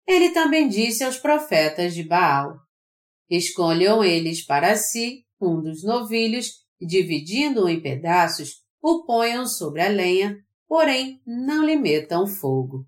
[0.06, 2.58] Ele também disse aos profetas de Baal,
[3.30, 9.88] Escolham eles para si um dos novilhos e dividindo-o em pedaços, o ponham sobre a
[9.88, 10.38] lenha,
[10.68, 12.86] porém não lhe metam fogo.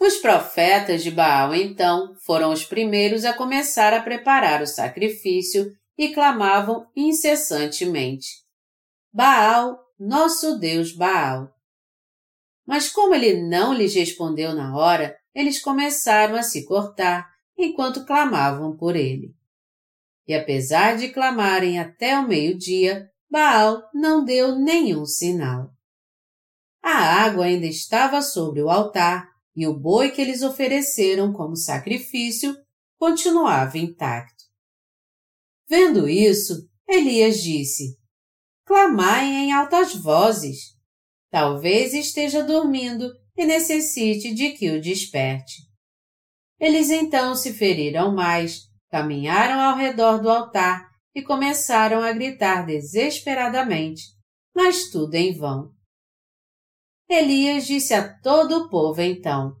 [0.00, 6.12] Os profetas de Baal, então, foram os primeiros a começar a preparar o sacrifício e
[6.12, 8.26] clamavam incessantemente:
[9.12, 11.52] Baal, nosso Deus Baal.
[12.66, 18.76] Mas como ele não lhes respondeu na hora, eles começaram a se cortar enquanto clamavam
[18.76, 19.34] por ele.
[20.26, 25.70] E apesar de clamarem até o meio-dia, Baal não deu nenhum sinal.
[26.82, 32.56] A água ainda estava sobre o altar e o boi que eles ofereceram como sacrifício
[32.98, 34.44] continuava intacto.
[35.68, 37.98] Vendo isso, Elias disse:
[38.66, 40.74] Clamai em altas vozes.
[41.30, 45.62] Talvez esteja dormindo e necessite de que o desperte.
[46.58, 54.02] Eles então se feriram mais, caminharam ao redor do altar e começaram a gritar desesperadamente,
[54.54, 55.72] mas tudo em vão.
[57.08, 59.56] Elias disse a todo o povo então: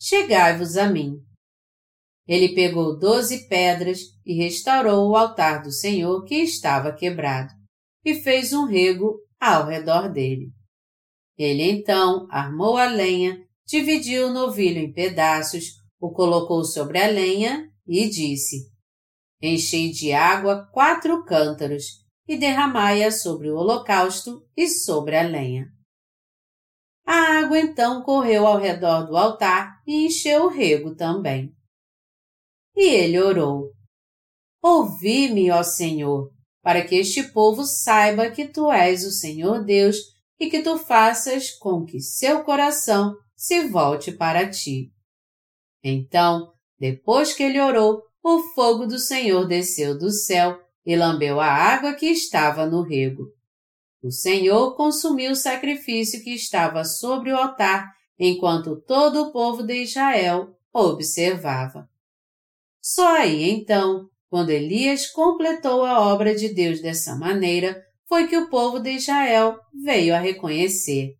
[0.00, 1.14] Chegai-vos a mim.
[2.26, 7.54] Ele pegou doze pedras e restaurou o altar do Senhor que estava quebrado,
[8.06, 10.52] e fez um rego ao redor dele.
[11.36, 13.36] Ele então armou a lenha,
[13.66, 15.64] dividiu o novilho em pedaços,
[16.00, 18.70] o colocou sobre a lenha e disse:
[19.42, 21.84] Enchei de água quatro cântaros
[22.28, 25.66] e derramai-a sobre o holocausto e sobre a lenha.
[27.04, 31.52] A água então correu ao redor do altar e encheu o rego também.
[32.76, 33.72] E ele orou:
[34.62, 36.35] Ouvi-me, ó Senhor,
[36.66, 39.98] para que este povo saiba que tu és o Senhor Deus
[40.36, 44.90] e que tu faças com que seu coração se volte para ti.
[45.80, 51.46] Então, depois que ele orou, o fogo do Senhor desceu do céu e lambeu a
[51.46, 53.28] água que estava no rego.
[54.02, 59.84] O Senhor consumiu o sacrifício que estava sobre o altar, enquanto todo o povo de
[59.84, 61.88] Israel observava.
[62.82, 68.48] Só aí então, quando Elias completou a obra de Deus dessa maneira, foi que o
[68.48, 71.14] povo de Israel veio a reconhecer.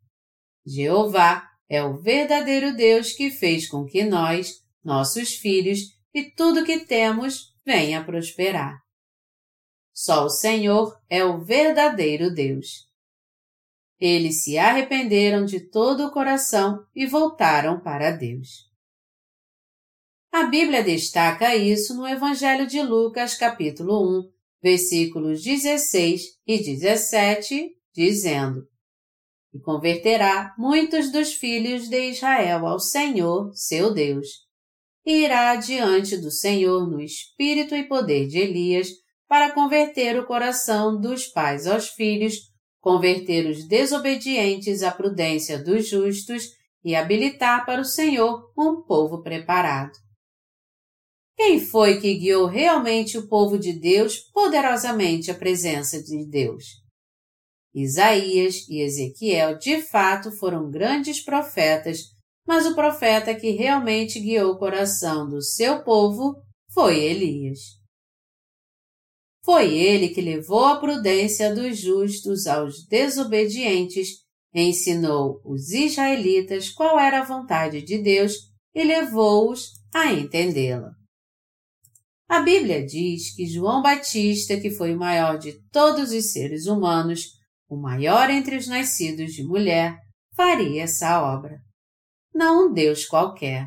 [0.65, 4.55] Jeová é o verdadeiro Deus que fez com que nós,
[4.85, 5.81] nossos filhos,
[6.15, 8.79] e tudo que temos venha prosperar.
[9.93, 12.87] Só o Senhor é o verdadeiro Deus.
[13.99, 18.67] Eles se arrependeram de todo o coração e voltaram para Deus.
[20.45, 24.31] Bíblia destaca isso no Evangelho de Lucas, capítulo 1,
[24.63, 28.63] versículos 16 e 17, dizendo:
[29.53, 34.29] E converterá muitos dos filhos de Israel ao Senhor, seu Deus,
[35.05, 38.89] e irá diante do Senhor no espírito e poder de Elias,
[39.29, 42.35] para converter o coração dos pais aos filhos,
[42.81, 46.45] converter os desobedientes à prudência dos justos
[46.85, 50.06] e habilitar para o Senhor um povo preparado.
[51.37, 56.65] Quem foi que guiou realmente o povo de Deus poderosamente à presença de Deus?
[57.75, 61.99] Isaías e Ezequiel de fato foram grandes profetas,
[62.47, 66.35] mas o profeta que realmente guiou o coração do seu povo
[66.73, 67.59] foi Elias.
[69.45, 74.25] Foi ele que levou a prudência dos justos aos desobedientes,
[74.55, 78.33] ensinou os israelitas qual era a vontade de Deus
[78.75, 80.91] e levou-os a entendê-la.
[82.29, 87.29] A Bíblia diz que João Batista, que foi o maior de todos os seres humanos,
[87.69, 89.97] o maior entre os nascidos de mulher,
[90.35, 91.59] faria essa obra.
[92.35, 93.67] Não um Deus qualquer.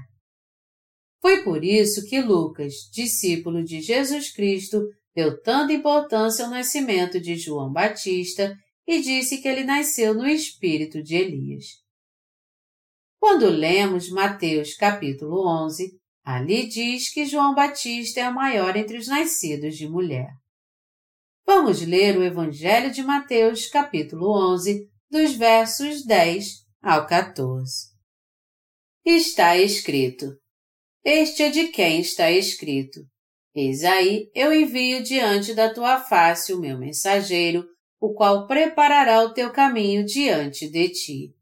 [1.22, 4.86] Foi por isso que Lucas, discípulo de Jesus Cristo,
[5.16, 8.56] deu tanta importância ao nascimento de João Batista
[8.86, 11.66] e disse que ele nasceu no espírito de Elias.
[13.20, 15.99] Quando lemos Mateus capítulo 11,
[16.32, 20.30] Ali diz que João Batista é o maior entre os nascidos de mulher.
[21.44, 27.88] Vamos ler o Evangelho de Mateus, capítulo 11, dos versos 10 ao 14.
[29.04, 30.38] Está escrito:
[31.04, 33.00] Este é de quem está escrito:
[33.56, 37.66] Eis aí, eu envio diante da tua face o meu mensageiro,
[38.00, 41.36] o qual preparará o teu caminho diante de ti.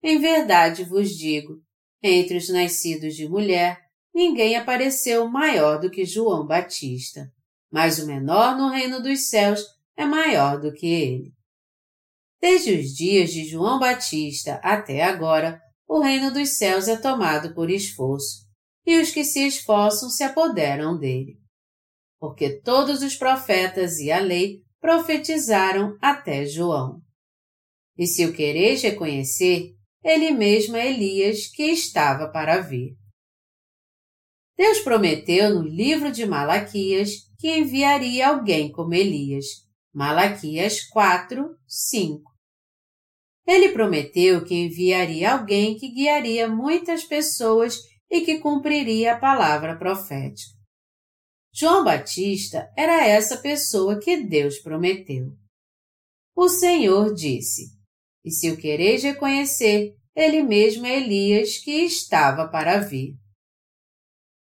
[0.00, 1.60] Em verdade vos digo:
[2.00, 3.85] entre os nascidos de mulher,
[4.16, 7.30] ninguém apareceu maior do que João Batista,
[7.70, 9.62] mas o menor no reino dos céus
[9.94, 11.34] é maior do que ele.
[12.40, 17.68] Desde os dias de João Batista até agora, o reino dos céus é tomado por
[17.68, 18.46] esforço,
[18.86, 21.36] e os que se esforçam se apoderam dele.
[22.18, 27.02] Porque todos os profetas e a lei profetizaram até João.
[27.98, 32.96] E se o quereis reconhecer, ele mesmo é Elias que estava para vir.
[34.56, 39.66] Deus prometeu no livro de Malaquias que enviaria alguém como Elias.
[39.92, 42.32] Malaquias 4, 5.
[43.46, 47.78] Ele prometeu que enviaria alguém que guiaria muitas pessoas
[48.10, 50.56] e que cumpriria a palavra profética.
[51.52, 55.32] João Batista era essa pessoa que Deus prometeu.
[56.34, 57.72] O Senhor disse:
[58.24, 63.16] E se o quereis reconhecer, ele mesmo é Elias que estava para vir.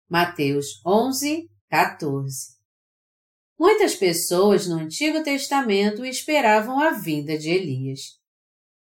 [0.07, 2.55] Mateus 11, 14.
[3.57, 8.19] Muitas pessoas no Antigo Testamento esperavam a vinda de Elias.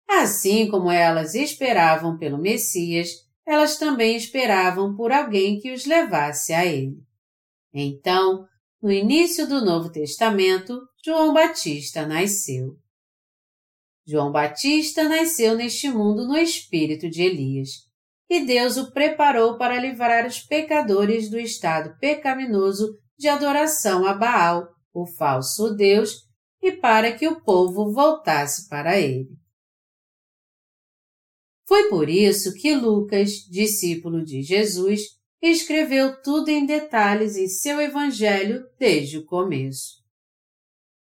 [0.09, 3.11] Assim como elas esperavam pelo Messias,
[3.45, 7.05] elas também esperavam por alguém que os levasse a ele.
[7.75, 8.49] Então,
[8.81, 12.79] no início do Novo Testamento, João Batista nasceu.
[14.07, 17.92] João Batista nasceu neste mundo no espírito de Elias
[18.33, 24.71] e Deus o preparou para livrar os pecadores do estado pecaminoso de adoração a Baal,
[24.91, 26.15] o falso Deus,
[26.63, 29.29] e para que o povo voltasse para ele.
[31.69, 35.03] Foi por isso que Lucas, discípulo de Jesus,
[35.43, 40.03] escreveu tudo em detalhes em seu Evangelho desde o começo.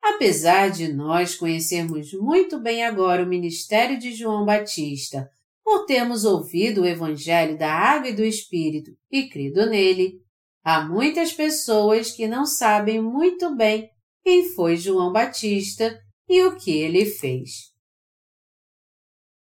[0.03, 5.31] Apesar de nós conhecermos muito bem agora o ministério de João Batista,
[5.65, 10.21] por termos ouvido o Evangelho da Água e do Espírito e crido nele,
[10.65, 13.91] há muitas pessoas que não sabem muito bem
[14.25, 15.99] quem foi João Batista
[16.29, 17.73] e o que ele fez.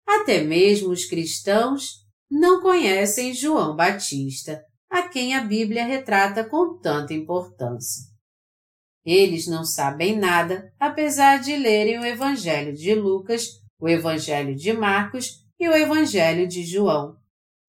[0.06, 7.12] Até mesmo os cristãos não conhecem João Batista, a quem a Bíblia retrata com tanta
[7.12, 8.04] importância.
[9.04, 13.46] Eles não sabem nada, apesar de lerem o Evangelho de Lucas,
[13.78, 17.16] o Evangelho de Marcos e o Evangelho de João,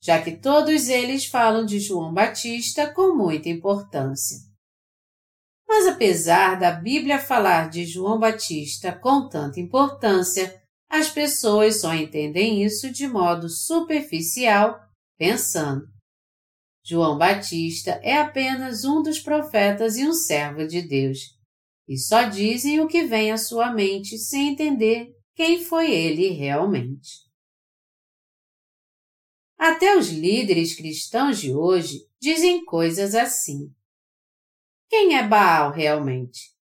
[0.01, 4.37] já que todos eles falam de João Batista com muita importância.
[5.67, 10.59] Mas apesar da Bíblia falar de João Batista com tanta importância,
[10.89, 14.79] as pessoas só entendem isso de modo superficial,
[15.17, 15.87] pensando.
[16.83, 21.19] João Batista é apenas um dos profetas e um servo de Deus,
[21.87, 27.28] e só dizem o que vem à sua mente sem entender quem foi ele realmente.
[29.59, 33.69] Até os líderes cristãos de hoje dizem coisas assim.
[34.87, 36.55] Quem é Baal realmente?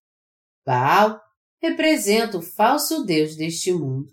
[0.67, 1.23] Baal
[1.63, 4.13] representa o falso Deus deste mundo,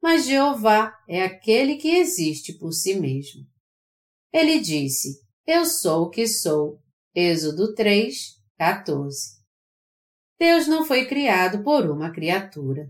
[0.00, 3.44] mas Jeová é aquele que existe por si mesmo.
[4.32, 6.80] Ele disse: Eu sou o que sou.
[7.12, 9.42] Êxodo 3, 14.
[10.38, 12.88] Deus não foi criado por uma criatura,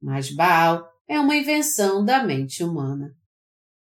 [0.00, 3.16] mas Baal é uma invenção da mente humana.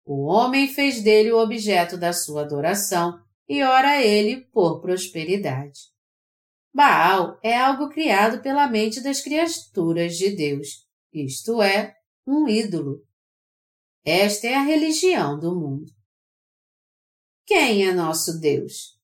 [0.09, 5.81] O homem fez dele o objeto da sua adoração e ora a ele por prosperidade.
[6.73, 11.93] Baal é algo criado pela mente das criaturas de Deus, isto é,
[12.25, 13.05] um ídolo.
[14.05, 15.91] Esta é a religião do mundo.
[17.45, 18.97] Quem é nosso Deus?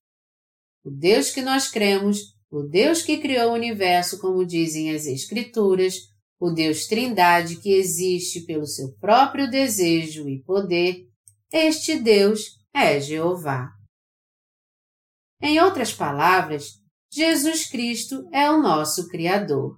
[0.86, 6.13] O Deus que nós cremos, o Deus que criou o universo, como dizem as Escrituras,
[6.40, 11.08] o Deus Trindade que existe pelo seu próprio desejo e poder,
[11.52, 13.70] este Deus é Jeová.
[15.42, 16.82] Em outras palavras,
[17.12, 19.78] Jesus Cristo é o nosso Criador.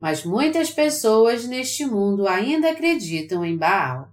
[0.00, 4.08] Mas muitas pessoas neste mundo ainda acreditam em Baal.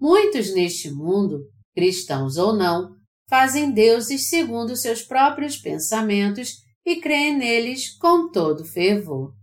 [0.00, 2.96] Muitos neste mundo, cristãos ou não,
[3.28, 9.37] fazem deuses segundo seus próprios pensamentos e creem neles com todo fervor.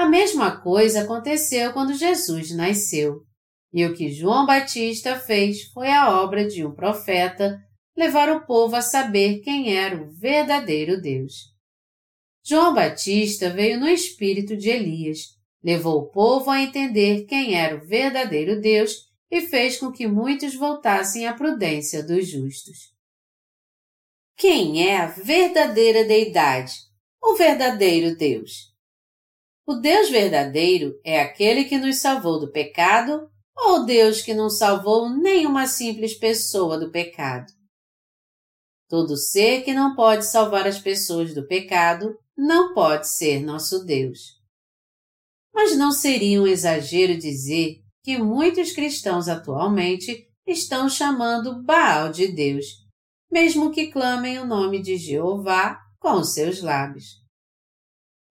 [0.00, 3.20] A mesma coisa aconteceu quando Jesus nasceu.
[3.70, 7.60] E o que João Batista fez foi a obra de um profeta,
[7.94, 11.34] levar o povo a saber quem era o verdadeiro Deus.
[12.42, 17.86] João Batista veio no espírito de Elias, levou o povo a entender quem era o
[17.86, 22.94] verdadeiro Deus e fez com que muitos voltassem à prudência dos justos.
[24.34, 26.72] Quem é a verdadeira deidade,
[27.22, 28.69] o verdadeiro Deus?
[29.70, 35.08] O Deus verdadeiro é aquele que nos salvou do pecado ou Deus que não salvou
[35.08, 37.46] nenhuma simples pessoa do pecado?
[38.88, 44.40] Todo ser que não pode salvar as pessoas do pecado não pode ser nosso Deus.
[45.54, 52.66] Mas não seria um exagero dizer que muitos cristãos atualmente estão chamando Baal de Deus,
[53.30, 57.19] mesmo que clamem o nome de Jeová com seus lábios.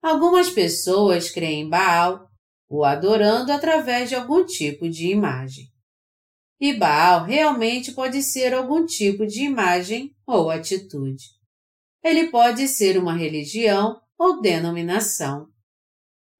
[0.01, 2.29] Algumas pessoas creem em Baal,
[2.69, 5.65] o adorando através de algum tipo de imagem.
[6.59, 11.25] E Baal realmente pode ser algum tipo de imagem ou atitude.
[12.03, 15.47] Ele pode ser uma religião ou denominação.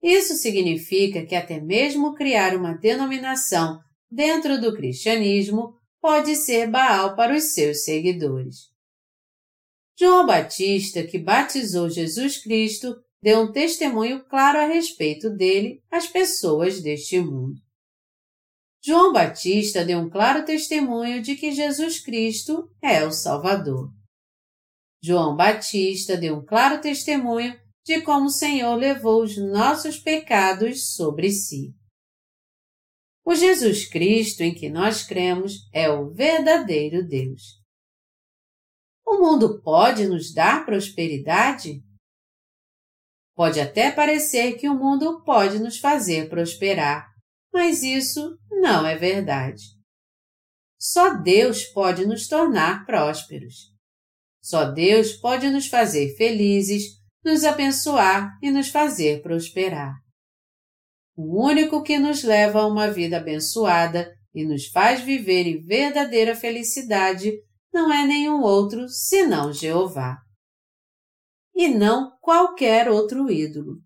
[0.02, 3.80] Isso significa que até mesmo criar uma denominação
[4.10, 8.70] dentro do cristianismo pode ser Baal para os seus seguidores.
[9.98, 16.82] João Batista, que batizou Jesus Cristo, deu um testemunho claro a respeito dele às pessoas
[16.82, 17.60] deste mundo.
[18.82, 23.92] João Batista deu um claro testemunho de que Jesus Cristo é o Salvador.
[25.02, 31.30] João Batista deu um claro testemunho de como o Senhor levou os nossos pecados sobre
[31.30, 31.74] si.
[33.24, 37.60] O Jesus Cristo em que nós cremos é o verdadeiro Deus.
[39.06, 41.82] O mundo pode nos dar prosperidade?
[43.40, 47.08] Pode até parecer que o mundo pode nos fazer prosperar,
[47.50, 49.62] mas isso não é verdade.
[50.78, 53.54] Só Deus pode nos tornar prósperos.
[54.42, 56.82] Só Deus pode nos fazer felizes,
[57.24, 59.94] nos abençoar e nos fazer prosperar.
[61.16, 66.36] O único que nos leva a uma vida abençoada e nos faz viver em verdadeira
[66.36, 67.32] felicidade
[67.72, 70.18] não é nenhum outro senão Jeová
[71.60, 73.82] e não qualquer outro ídolo.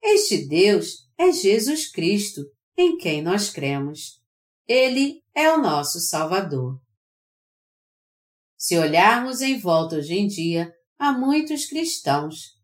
[0.00, 2.42] Este Deus é Jesus Cristo,
[2.76, 4.22] em quem nós cremos.
[4.64, 6.80] Ele é o nosso Salvador.
[8.56, 12.56] Se olharmos em volta hoje em dia, há muitos cristãos.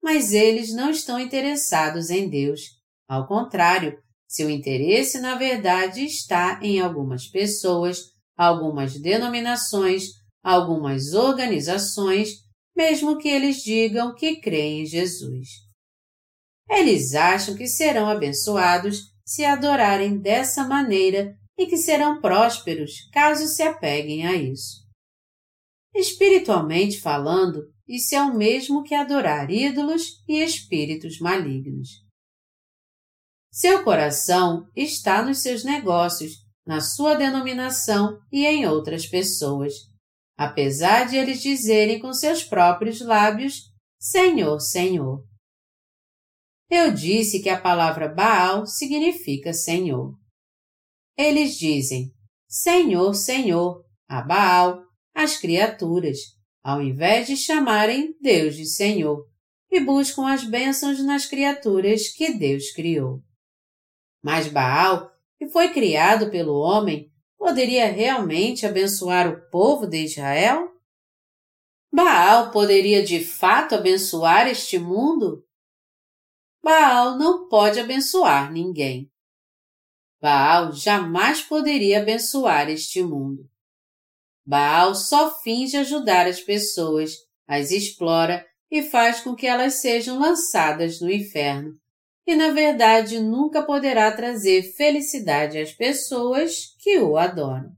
[0.00, 2.60] Mas eles não estão interessados em Deus.
[3.08, 10.10] Ao contrário, seu interesse, na verdade, está em algumas pessoas, algumas denominações,
[10.44, 12.46] algumas organizações
[12.78, 15.48] mesmo que eles digam que creem em Jesus.
[16.70, 23.64] Eles acham que serão abençoados se adorarem dessa maneira e que serão prósperos caso se
[23.64, 24.86] apeguem a isso.
[25.92, 31.88] Espiritualmente falando, isso é o mesmo que adorar ídolos e espíritos malignos.
[33.50, 39.72] Seu coração está nos seus negócios, na sua denominação e em outras pessoas,
[40.38, 43.64] apesar de eles dizerem com seus próprios lábios:
[43.98, 45.26] Senhor, Senhor.
[46.70, 50.14] Eu disse que a palavra Baal significa Senhor.
[51.16, 52.12] Eles dizem:
[52.48, 54.80] Senhor, Senhor, a Baal,
[55.12, 56.18] as criaturas,
[56.62, 59.26] ao invés de chamarem Deus de Senhor,
[59.70, 63.22] e buscam as bênçãos nas criaturas que Deus criou.
[64.22, 70.68] Mas Baal, que foi criado pelo homem, poderia realmente abençoar o povo de Israel?
[71.90, 75.46] Baal poderia de fato abençoar este mundo?
[76.62, 79.10] Baal não pode abençoar ninguém.
[80.20, 83.48] Baal jamais poderia abençoar este mundo.
[84.44, 87.14] Baal só finge ajudar as pessoas,
[87.46, 91.78] as explora e faz com que elas sejam lançadas no inferno,
[92.28, 97.72] e na verdade nunca poderá trazer felicidade às pessoas que o adoram.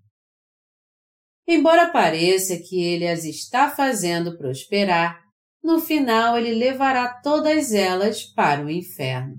[1.46, 5.22] Embora pareça que ele as está fazendo prosperar,
[5.62, 9.36] no final ele levará todas elas para o inferno.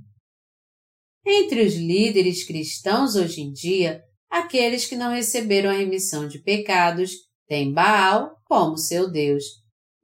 [1.25, 7.11] Entre os líderes cristãos hoje em dia, aqueles que não receberam a remissão de pecados
[7.49, 9.43] têm Baal como seu Deus,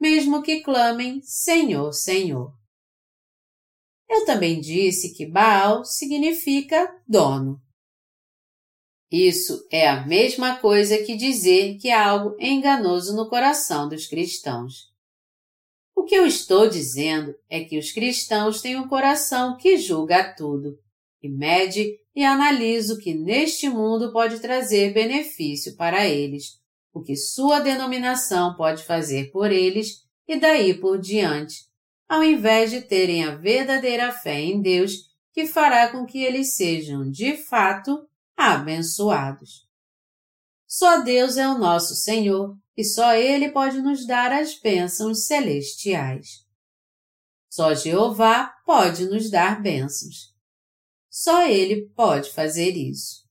[0.01, 2.56] mesmo que clamem Senhor, Senhor.
[4.09, 7.61] Eu também disse que Baal significa dono.
[9.11, 14.91] Isso é a mesma coisa que dizer que há algo enganoso no coração dos cristãos.
[15.95, 20.77] O que eu estou dizendo é que os cristãos têm um coração que julga tudo,
[21.23, 26.59] e mede e analisa o que neste mundo pode trazer benefício para eles,
[26.93, 31.65] o que sua denominação pode fazer por eles e daí por diante,
[32.07, 37.09] ao invés de terem a verdadeira fé em Deus que fará com que eles sejam,
[37.09, 39.67] de fato, abençoados.
[40.65, 46.45] Só Deus é o nosso Senhor e só Ele pode nos dar as bênçãos celestiais.
[47.49, 50.35] Só Jeová pode nos dar bênçãos.
[51.09, 53.25] Só Ele pode fazer isso.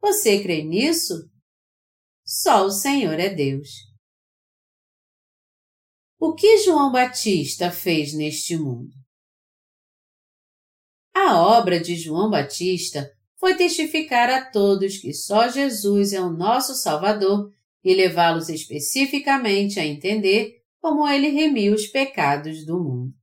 [0.00, 1.30] Você crê nisso?
[2.24, 3.89] Só o Senhor é Deus.
[6.22, 8.92] O que João Batista fez neste mundo?
[11.14, 16.74] A obra de João Batista foi testificar a todos que só Jesus é o nosso
[16.74, 17.50] Salvador
[17.82, 23.14] e levá-los especificamente a entender como ele remiu os pecados do mundo.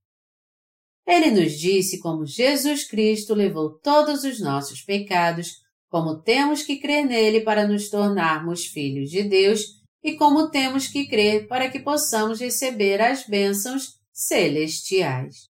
[1.06, 7.06] Ele nos disse como Jesus Cristo levou todos os nossos pecados, como temos que crer
[7.06, 12.40] nele para nos tornarmos filhos de Deus e como temos que crer para que possamos
[12.40, 15.50] receber as bênçãos celestiais.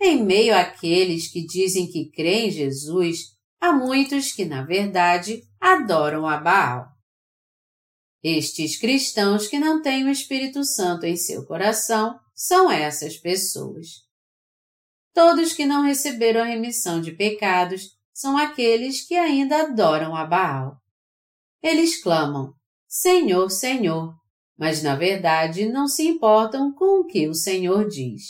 [0.00, 6.26] Em meio àqueles que dizem que creem em Jesus, há muitos que, na verdade, adoram
[6.26, 6.86] a Baal.
[8.22, 14.06] Estes cristãos que não têm o Espírito Santo em seu coração são essas pessoas.
[15.12, 20.80] Todos que não receberam a remissão de pecados são aqueles que ainda adoram a Baal.
[21.62, 22.54] Eles clamam,
[22.88, 24.16] Senhor, Senhor,
[24.58, 28.22] mas na verdade não se importam com o que o Senhor diz.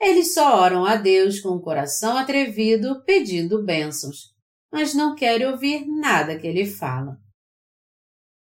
[0.00, 4.34] Eles só oram a Deus com o coração atrevido pedindo bênçãos,
[4.72, 7.16] mas não querem ouvir nada que ele fala.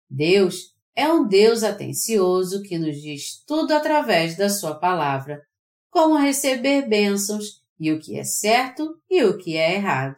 [0.08, 5.42] Deus é um Deus atencioso que nos diz tudo através da sua palavra,
[5.90, 10.16] como receber bênçãos e o que é certo e o que é errado.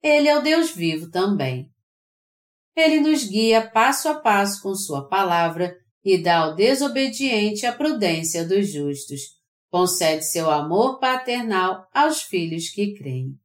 [0.00, 1.74] Ele é o Deus vivo também.
[2.76, 5.74] Ele nos guia passo a passo com sua palavra
[6.04, 9.36] e dá ao desobediente a prudência dos justos
[9.70, 13.38] concede seu amor paternal aos filhos que creem.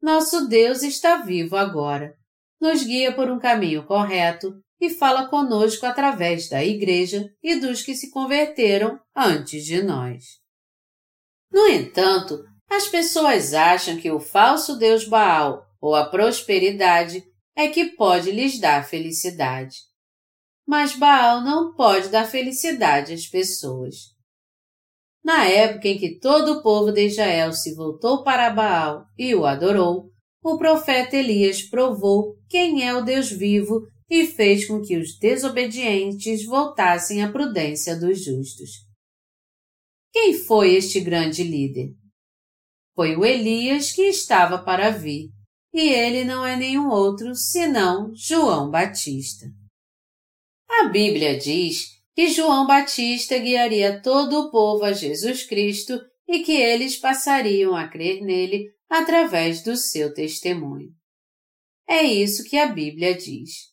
[0.00, 2.16] Nosso Deus está vivo agora,
[2.60, 7.94] nos guia por um caminho correto e fala conosco através da Igreja e dos que
[7.94, 10.24] se converteram antes de nós.
[11.52, 17.24] No entanto, as pessoas acham que o falso Deus Baal ou a prosperidade
[17.58, 19.78] é que pode lhes dar felicidade.
[20.64, 23.96] Mas Baal não pode dar felicidade às pessoas.
[25.24, 29.44] Na época em que todo o povo de Israel se voltou para Baal e o
[29.44, 35.18] adorou, o profeta Elias provou quem é o Deus vivo e fez com que os
[35.18, 38.70] desobedientes voltassem à prudência dos justos.
[40.12, 41.88] Quem foi este grande líder?
[42.94, 45.30] Foi o Elias que estava para vir,
[45.72, 49.46] e ele não é nenhum outro senão João Batista.
[50.68, 56.52] A Bíblia diz que João Batista guiaria todo o povo a Jesus Cristo e que
[56.52, 60.90] eles passariam a crer nele através do seu testemunho.
[61.88, 63.68] É isso que a Bíblia diz.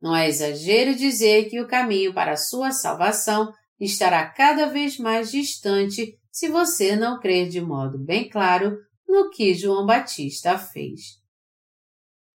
[0.00, 5.30] Não é exagero dizer que o caminho para a sua salvação estará cada vez mais
[5.30, 8.78] distante se você não crer de modo bem claro
[9.08, 11.20] no que João Batista fez.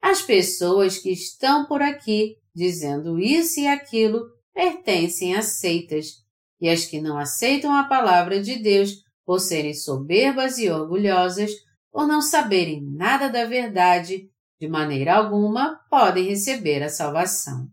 [0.02, 6.26] as pessoas que estão por aqui dizendo isso e aquilo pertencem a seitas,
[6.60, 11.52] e as que não aceitam a palavra de Deus por serem soberbas e orgulhosas
[11.92, 17.68] ou não saberem nada da verdade, de maneira alguma podem receber a salvação.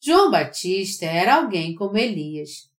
[0.00, 2.70] João Batista era alguém como Elias.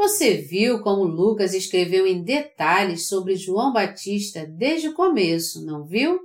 [0.00, 6.18] Você viu como Lucas escreveu em detalhes sobre João Batista desde o começo, não viu?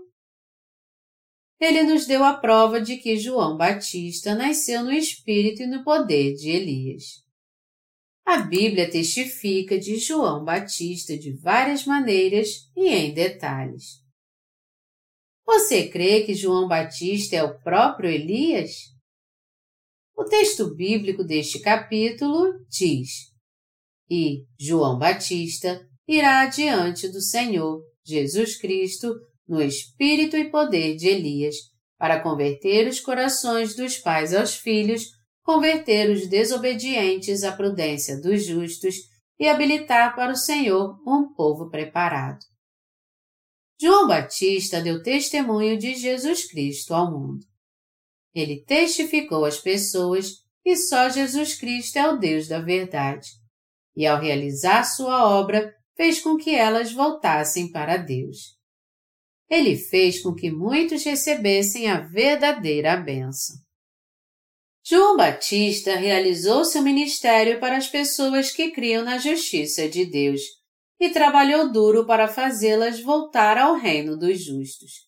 [1.60, 6.36] Ele nos deu a prova de que João Batista nasceu no espírito e no poder
[6.36, 7.22] de Elias.
[8.26, 14.02] A Bíblia testifica de João Batista de várias maneiras e em detalhes.
[15.46, 18.72] Você crê que João Batista é o próprio Elias?
[20.16, 23.35] O texto bíblico deste capítulo diz:
[24.10, 29.14] E João Batista irá adiante do Senhor Jesus Cristo
[29.48, 31.56] no espírito e poder de Elias,
[31.98, 35.04] para converter os corações dos pais aos filhos,
[35.44, 38.96] converter os desobedientes à prudência dos justos
[39.40, 42.40] e habilitar para o Senhor um povo preparado.
[43.80, 47.46] João Batista deu testemunho de Jesus Cristo ao mundo.
[48.34, 53.30] Ele testificou às pessoas que só Jesus Cristo é o Deus da verdade,
[53.96, 58.56] e ao realizar sua obra, fez com que elas voltassem para Deus.
[59.50, 63.56] Ele fez com que muitos recebessem a verdadeira bênção.
[64.84, 70.42] João Batista realizou seu ministério para as pessoas que criam na justiça de Deus
[71.00, 75.06] e trabalhou duro para fazê-las voltar ao reino dos justos.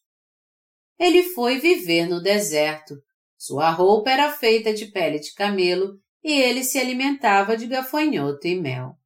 [1.00, 2.96] Ele foi viver no deserto.
[3.38, 8.60] Sua roupa era feita de pele de camelo e ele se alimentava de gafanhoto e
[8.60, 8.98] mel.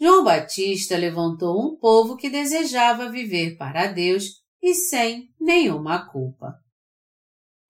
[0.00, 6.54] João Batista levantou um povo que desejava viver para Deus e sem nenhuma culpa.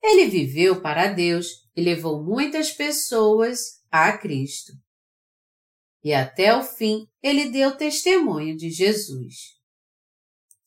[0.02, 4.72] Ele viveu para Deus e levou muitas pessoas a Cristo.
[6.02, 9.34] E até o fim ele deu testemunho de Jesus.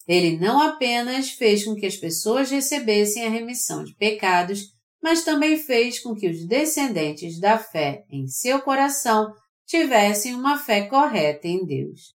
[0.07, 4.74] Ele não apenas fez com que as pessoas recebessem a remissão de pecados,
[5.05, 9.31] mas também fez com que os descendentes da fé em seu coração
[9.63, 12.15] tivessem uma fé correta em Deus.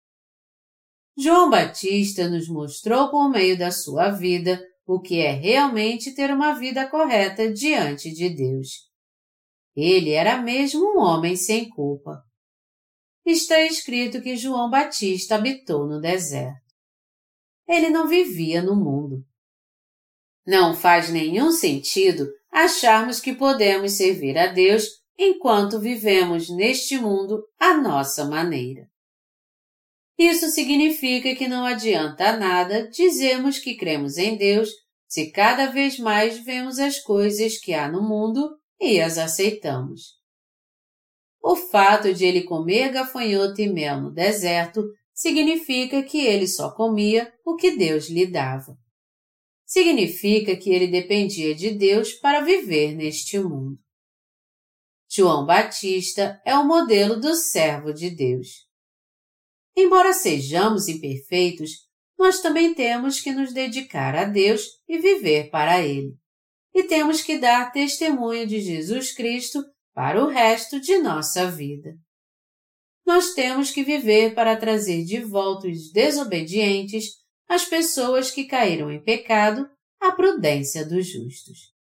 [1.18, 6.54] João Batista nos mostrou por meio da sua vida o que é realmente ter uma
[6.54, 8.70] vida correta diante de Deus.
[9.76, 12.24] Ele era mesmo um homem sem culpa.
[13.26, 16.74] Está escrito que João Batista habitou no deserto.
[17.68, 19.26] Ele não vivia no mundo.
[20.46, 24.88] Não faz nenhum sentido acharmos que podemos servir a Deus
[25.18, 28.90] enquanto vivemos neste mundo à nossa maneira.
[30.18, 34.72] Isso significa que não adianta nada dizermos que cremos em Deus
[35.08, 38.50] se cada vez mais vemos as coisas que há no mundo
[38.82, 40.18] e as aceitamos.
[41.40, 44.84] O fato de ele comer gafanhoto e mel no deserto
[45.14, 48.76] significa que ele só comia o que Deus lhe dava.
[49.68, 53.78] Significa que ele dependia de Deus para viver neste mundo.
[55.10, 58.66] João Batista é o modelo do servo de Deus.
[59.76, 61.86] Embora sejamos imperfeitos,
[62.18, 66.16] nós também temos que nos dedicar a Deus e viver para Ele.
[66.74, 69.62] E temos que dar testemunho de Jesus Cristo
[69.94, 71.94] para o resto de nossa vida.
[73.06, 79.02] Nós temos que viver para trazer de volta os desobedientes, as pessoas que caíram em
[79.02, 79.70] pecado,
[80.00, 81.74] à prudência dos justos.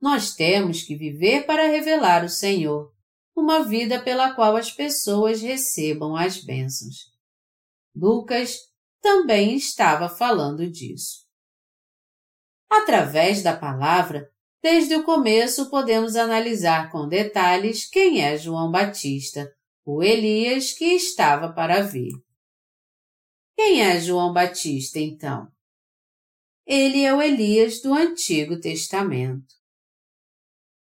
[0.00, 2.92] Nós temos que viver para revelar o Senhor,
[3.36, 7.12] uma vida pela qual as pessoas recebam as bênçãos.
[7.94, 8.56] Lucas
[9.00, 11.26] também estava falando disso.
[12.70, 14.30] Através da palavra,
[14.62, 19.50] desde o começo podemos analisar com detalhes quem é João Batista,
[19.84, 22.12] o Elias que estava para vir.
[23.58, 25.48] Quem é João Batista, então?
[26.64, 29.52] Ele é o Elias do Antigo Testamento.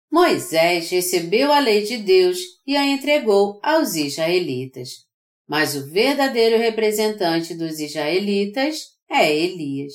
[0.09, 5.05] Moisés recebeu a lei de Deus e a entregou aos israelitas.
[5.45, 9.93] Mas o verdadeiro representante dos israelitas é Elias.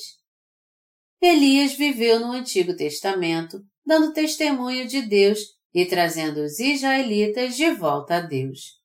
[1.19, 5.39] Elias viveu no Antigo Testamento, dando testemunho de Deus
[5.73, 8.76] e trazendo os israelitas de volta a Deus.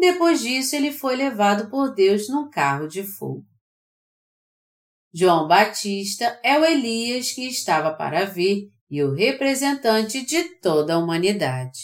[0.00, 3.44] Depois disso, ele foi levado por Deus num carro de fogo.
[5.12, 10.98] João Batista é o Elias que estava para vir e o representante de toda a
[10.98, 11.80] humanidade.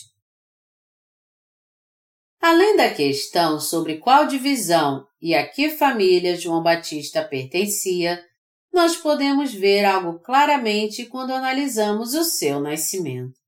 [2.41, 8.25] Além da questão sobre qual divisão e a que família João Batista pertencia,
[8.73, 13.46] nós podemos ver algo claramente quando analisamos o seu nascimento.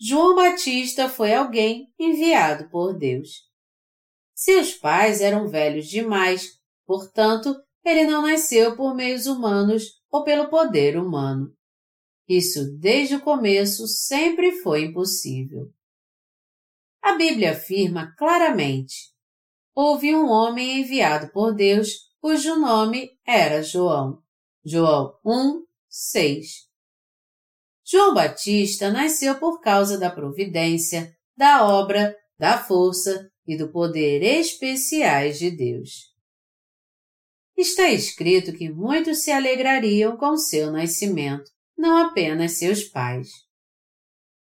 [0.00, 3.48] João Batista foi alguém enviado por Deus.
[4.32, 10.96] Seus pais eram velhos demais, portanto, ele não nasceu por meios humanos ou pelo poder
[10.96, 11.52] humano.
[12.28, 15.72] Isso, desde o começo, sempre foi impossível.
[17.02, 19.12] A Bíblia afirma claramente:
[19.74, 21.88] houve um homem enviado por Deus
[22.20, 24.22] cujo nome era João.
[24.64, 26.67] João 1, 6.
[27.90, 35.38] João Batista nasceu por causa da providência, da obra, da força e do poder especiais
[35.38, 36.14] de Deus.
[37.56, 43.30] Está escrito que muitos se alegrariam com seu nascimento, não apenas seus pais.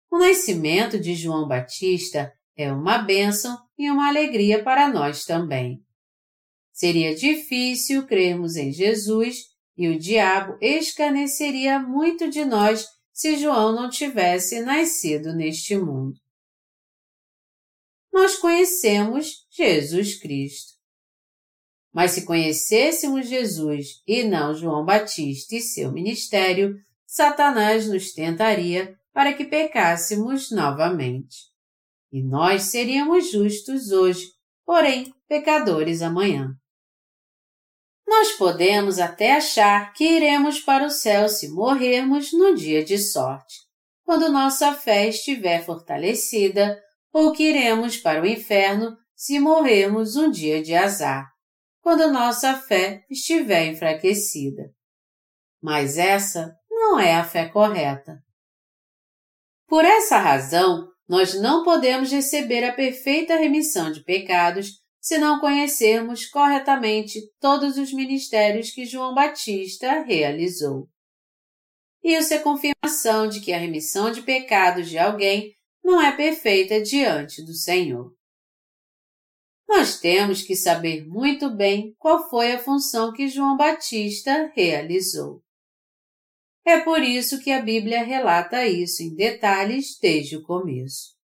[0.10, 5.80] O nascimento de João Batista é uma bênção e uma alegria para nós também.
[6.74, 9.44] Seria difícil crermos em Jesus
[9.78, 16.20] e o diabo escarneceria muito de nós se João não tivesse nascido neste mundo.
[18.13, 20.74] Nós conhecemos Jesus Cristo.
[21.91, 29.34] Mas se conhecêssemos Jesus e não João Batista e seu ministério, Satanás nos tentaria para
[29.34, 31.47] que pecássemos novamente.
[32.11, 34.32] E nós seríamos justos hoje,
[34.63, 36.55] porém pecadores amanhã.
[38.08, 43.55] Nós podemos até achar que iremos para o céu se morrermos no dia de sorte,
[44.03, 46.82] quando nossa fé estiver fortalecida,
[47.12, 51.28] ou que iremos para o inferno se morrermos um dia de azar,
[51.82, 54.72] quando nossa fé estiver enfraquecida.
[55.62, 58.20] Mas essa não é a fé correta.
[59.68, 64.72] Por essa razão, nós não podemos receber a perfeita remissão de pecados
[65.08, 70.89] se não conhecermos corretamente todos os ministérios que João Batista realizou.
[72.03, 77.41] Isso é confirmação de que a remissão de pecados de alguém não é perfeita diante
[77.41, 78.14] do Senhor.
[79.66, 85.41] Nós temos que saber muito bem qual foi a função que João Batista realizou.
[86.66, 91.16] É por isso que a Bíblia relata isso em detalhes desde o começo.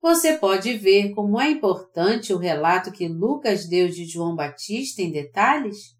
[0.00, 5.12] Você pode ver como é importante o relato que Lucas deu de João Batista em
[5.12, 5.94] detalhes?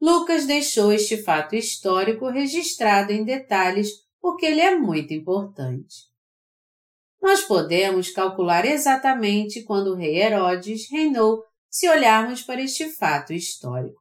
[0.00, 3.88] Lucas deixou este fato histórico registrado em detalhes
[4.20, 6.10] porque ele é muito importante.
[7.20, 14.00] Nós podemos calcular exatamente quando o rei Herodes reinou se olharmos para este fato histórico.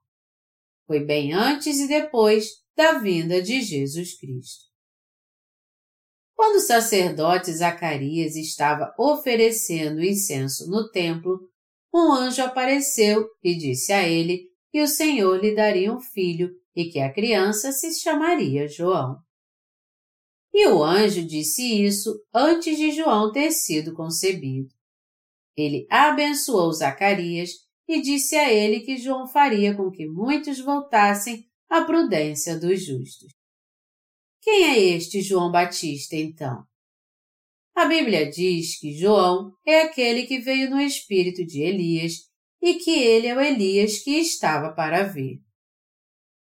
[0.86, 4.70] Foi bem antes e depois da vinda de Jesus Cristo.
[6.41, 11.39] Quando o sacerdote Zacarias estava oferecendo incenso no templo,
[11.93, 16.85] um anjo apareceu e disse a ele que o Senhor lhe daria um filho e
[16.85, 19.17] que a criança se chamaria João.
[20.51, 24.73] E o anjo disse isso antes de João ter sido concebido.
[25.55, 27.51] Ele abençoou Zacarias
[27.87, 33.31] e disse a ele que João faria com que muitos voltassem à prudência dos justos.
[34.41, 36.63] Quem é este João Batista, então?
[37.75, 42.13] A Bíblia diz que João é aquele que veio no espírito de Elias
[42.61, 45.39] e que ele é o Elias que estava para vir.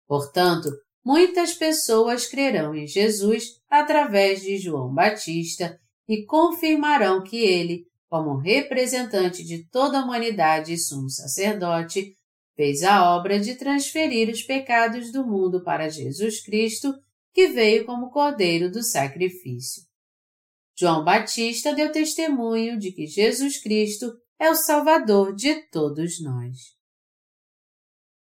[0.06, 0.70] Portanto,
[1.04, 5.78] muitas pessoas crerão em Jesus através de João Batista
[6.08, 12.14] e confirmarão que ele, como representante de toda a humanidade e sumo sacerdote,
[12.56, 16.94] fez a obra de transferir os pecados do mundo para Jesus Cristo
[17.32, 19.82] que veio como cordeiro do sacrifício.
[20.78, 26.56] João Batista deu testemunho de que Jesus Cristo é o Salvador de todos nós.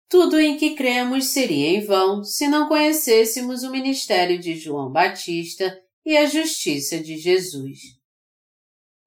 [0.09, 5.79] Tudo em que cremos seria em vão se não conhecêssemos o ministério de João Batista
[6.05, 7.79] e a justiça de Jesus.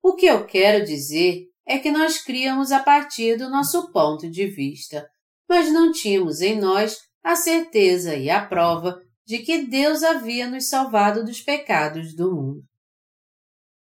[0.03, 4.47] O que eu quero dizer é que nós criamos a partir do nosso ponto de
[4.47, 5.07] vista,
[5.49, 9.01] mas não tínhamos em nós a certeza e a prova
[9.33, 12.65] de que Deus havia nos salvado dos pecados do mundo.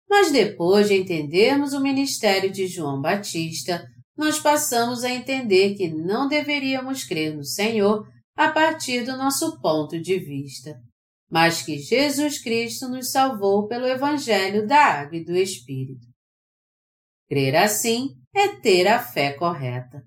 [0.10, 3.88] Mas depois de entendermos o ministério de João Batista,
[4.18, 9.98] nós passamos a entender que não deveríamos crer no Senhor a partir do nosso ponto
[9.98, 10.78] de vista,
[11.32, 16.06] mas que Jesus Cristo nos salvou pelo Evangelho da Água e do Espírito.
[17.30, 20.04] Crer assim é ter a fé correta.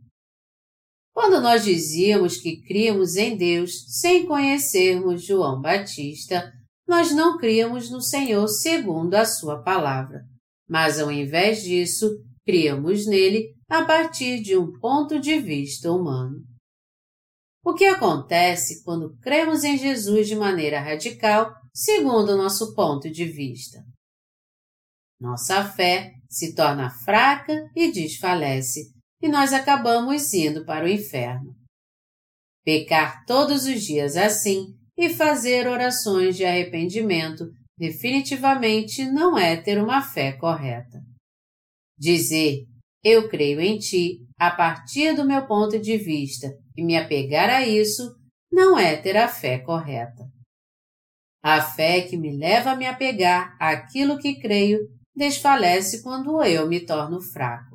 [1.13, 6.53] Quando nós dizíamos que críamos em Deus sem conhecermos João Batista,
[6.89, 10.23] nós não críamos no Senhor segundo a Sua palavra,
[10.69, 12.11] mas ao invés disso,
[12.45, 16.43] críamos nele a partir de um ponto de vista humano.
[17.65, 23.25] O que acontece quando cremos em Jesus de maneira radical, segundo o nosso ponto de
[23.25, 23.85] vista?
[25.21, 28.92] Nossa fé se torna fraca e desfalece,
[29.23, 31.55] e nós acabamos indo para o inferno.
[32.65, 37.47] Pecar todos os dias assim e fazer orações de arrependimento
[37.79, 41.01] definitivamente não é ter uma fé correta.
[41.99, 42.67] Dizer
[43.05, 47.67] eu creio em ti a partir do meu ponto de vista e me apegar a
[47.67, 48.15] isso
[48.51, 50.25] não é ter a fé correta.
[51.43, 54.79] A fé que me leva a me apegar àquilo que creio
[55.15, 57.72] desfalece quando eu me torno fraco.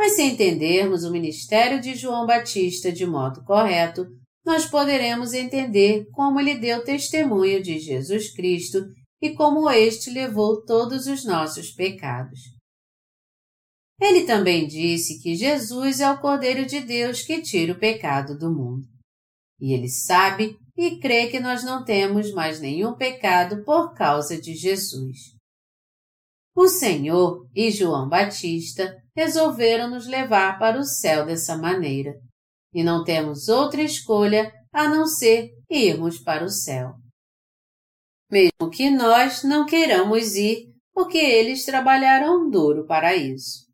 [0.00, 4.06] Mas se entendermos o ministério de João Batista de modo correto,
[4.42, 8.78] nós poderemos entender como ele deu testemunho de Jesus Cristo
[9.20, 12.40] e como este levou todos os nossos pecados.
[14.00, 18.50] Ele também disse que Jesus é o Cordeiro de Deus que tira o pecado do
[18.50, 18.86] mundo.
[19.60, 24.54] E ele sabe e crê que nós não temos mais nenhum pecado por causa de
[24.54, 25.34] Jesus.
[26.56, 32.14] O Senhor e João Batista resolveram nos levar para o céu dessa maneira,
[32.72, 36.94] e não temos outra escolha a não ser irmos para o céu.
[38.30, 43.66] Mesmo que nós não queiramos ir, porque eles trabalharam duro para isso.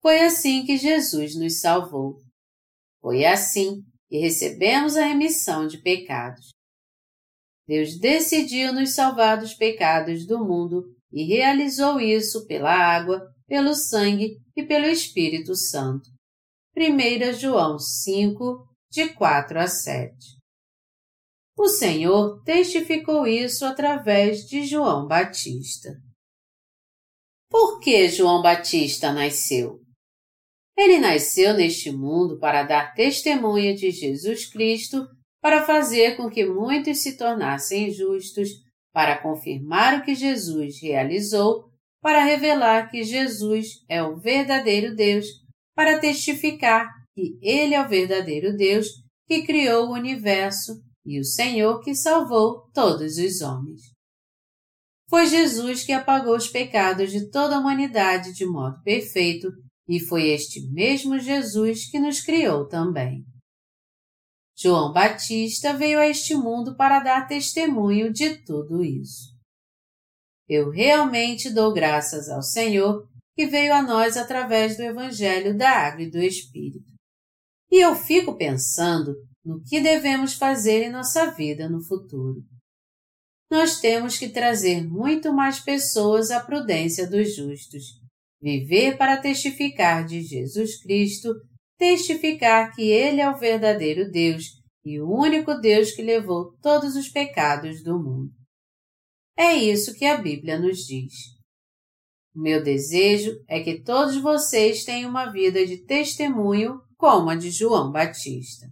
[0.00, 2.18] Foi assim que Jesus nos salvou.
[3.00, 6.50] Foi assim que recebemos a remissão de pecados.
[7.66, 14.36] Deus decidiu nos salvar dos pecados do mundo e realizou isso pela água, pelo sangue
[14.54, 16.10] e pelo Espírito Santo.
[16.76, 20.14] 1 João 5, de 4 a 7.
[21.56, 25.90] O Senhor testificou isso através de João Batista.
[27.50, 29.80] Por que João Batista nasceu?
[30.76, 35.08] Ele nasceu neste mundo para dar testemunha de Jesus Cristo,
[35.40, 38.50] para fazer com que muitos se tornassem justos,
[38.92, 41.68] para confirmar o que Jesus realizou,
[42.00, 45.26] para revelar que Jesus é o verdadeiro Deus,
[45.74, 48.86] para testificar que Ele é o verdadeiro Deus
[49.26, 53.80] que criou o universo e o Senhor que salvou todos os homens.
[55.08, 59.48] Foi Jesus que apagou os pecados de toda a humanidade de modo perfeito
[59.88, 63.24] e foi este mesmo Jesus que nos criou também.
[64.56, 69.37] João Batista veio a este mundo para dar testemunho de tudo isso.
[70.48, 76.02] Eu realmente dou graças ao Senhor que veio a nós através do Evangelho da Água
[76.02, 76.92] e do Espírito.
[77.70, 82.42] E eu fico pensando no que devemos fazer em nossa vida no futuro.
[83.50, 87.98] Nós temos que trazer muito mais pessoas à prudência dos justos
[88.40, 91.34] Viver para testificar de Jesus Cristo,
[91.76, 94.44] testificar que Ele é o verdadeiro Deus
[94.84, 98.30] e o único Deus que levou todos os pecados do mundo.
[99.38, 101.12] É isso que a Bíblia nos diz.
[102.34, 107.92] Meu desejo é que todos vocês tenham uma vida de testemunho como a de João
[107.92, 108.66] Batista.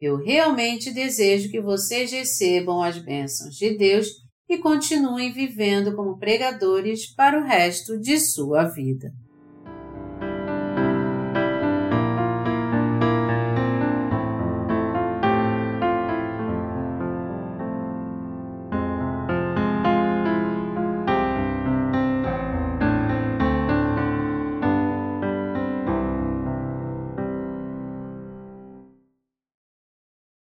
[0.00, 4.06] Eu realmente desejo que vocês recebam as bênçãos de Deus
[4.48, 9.10] e continuem vivendo como pregadores para o resto de sua vida.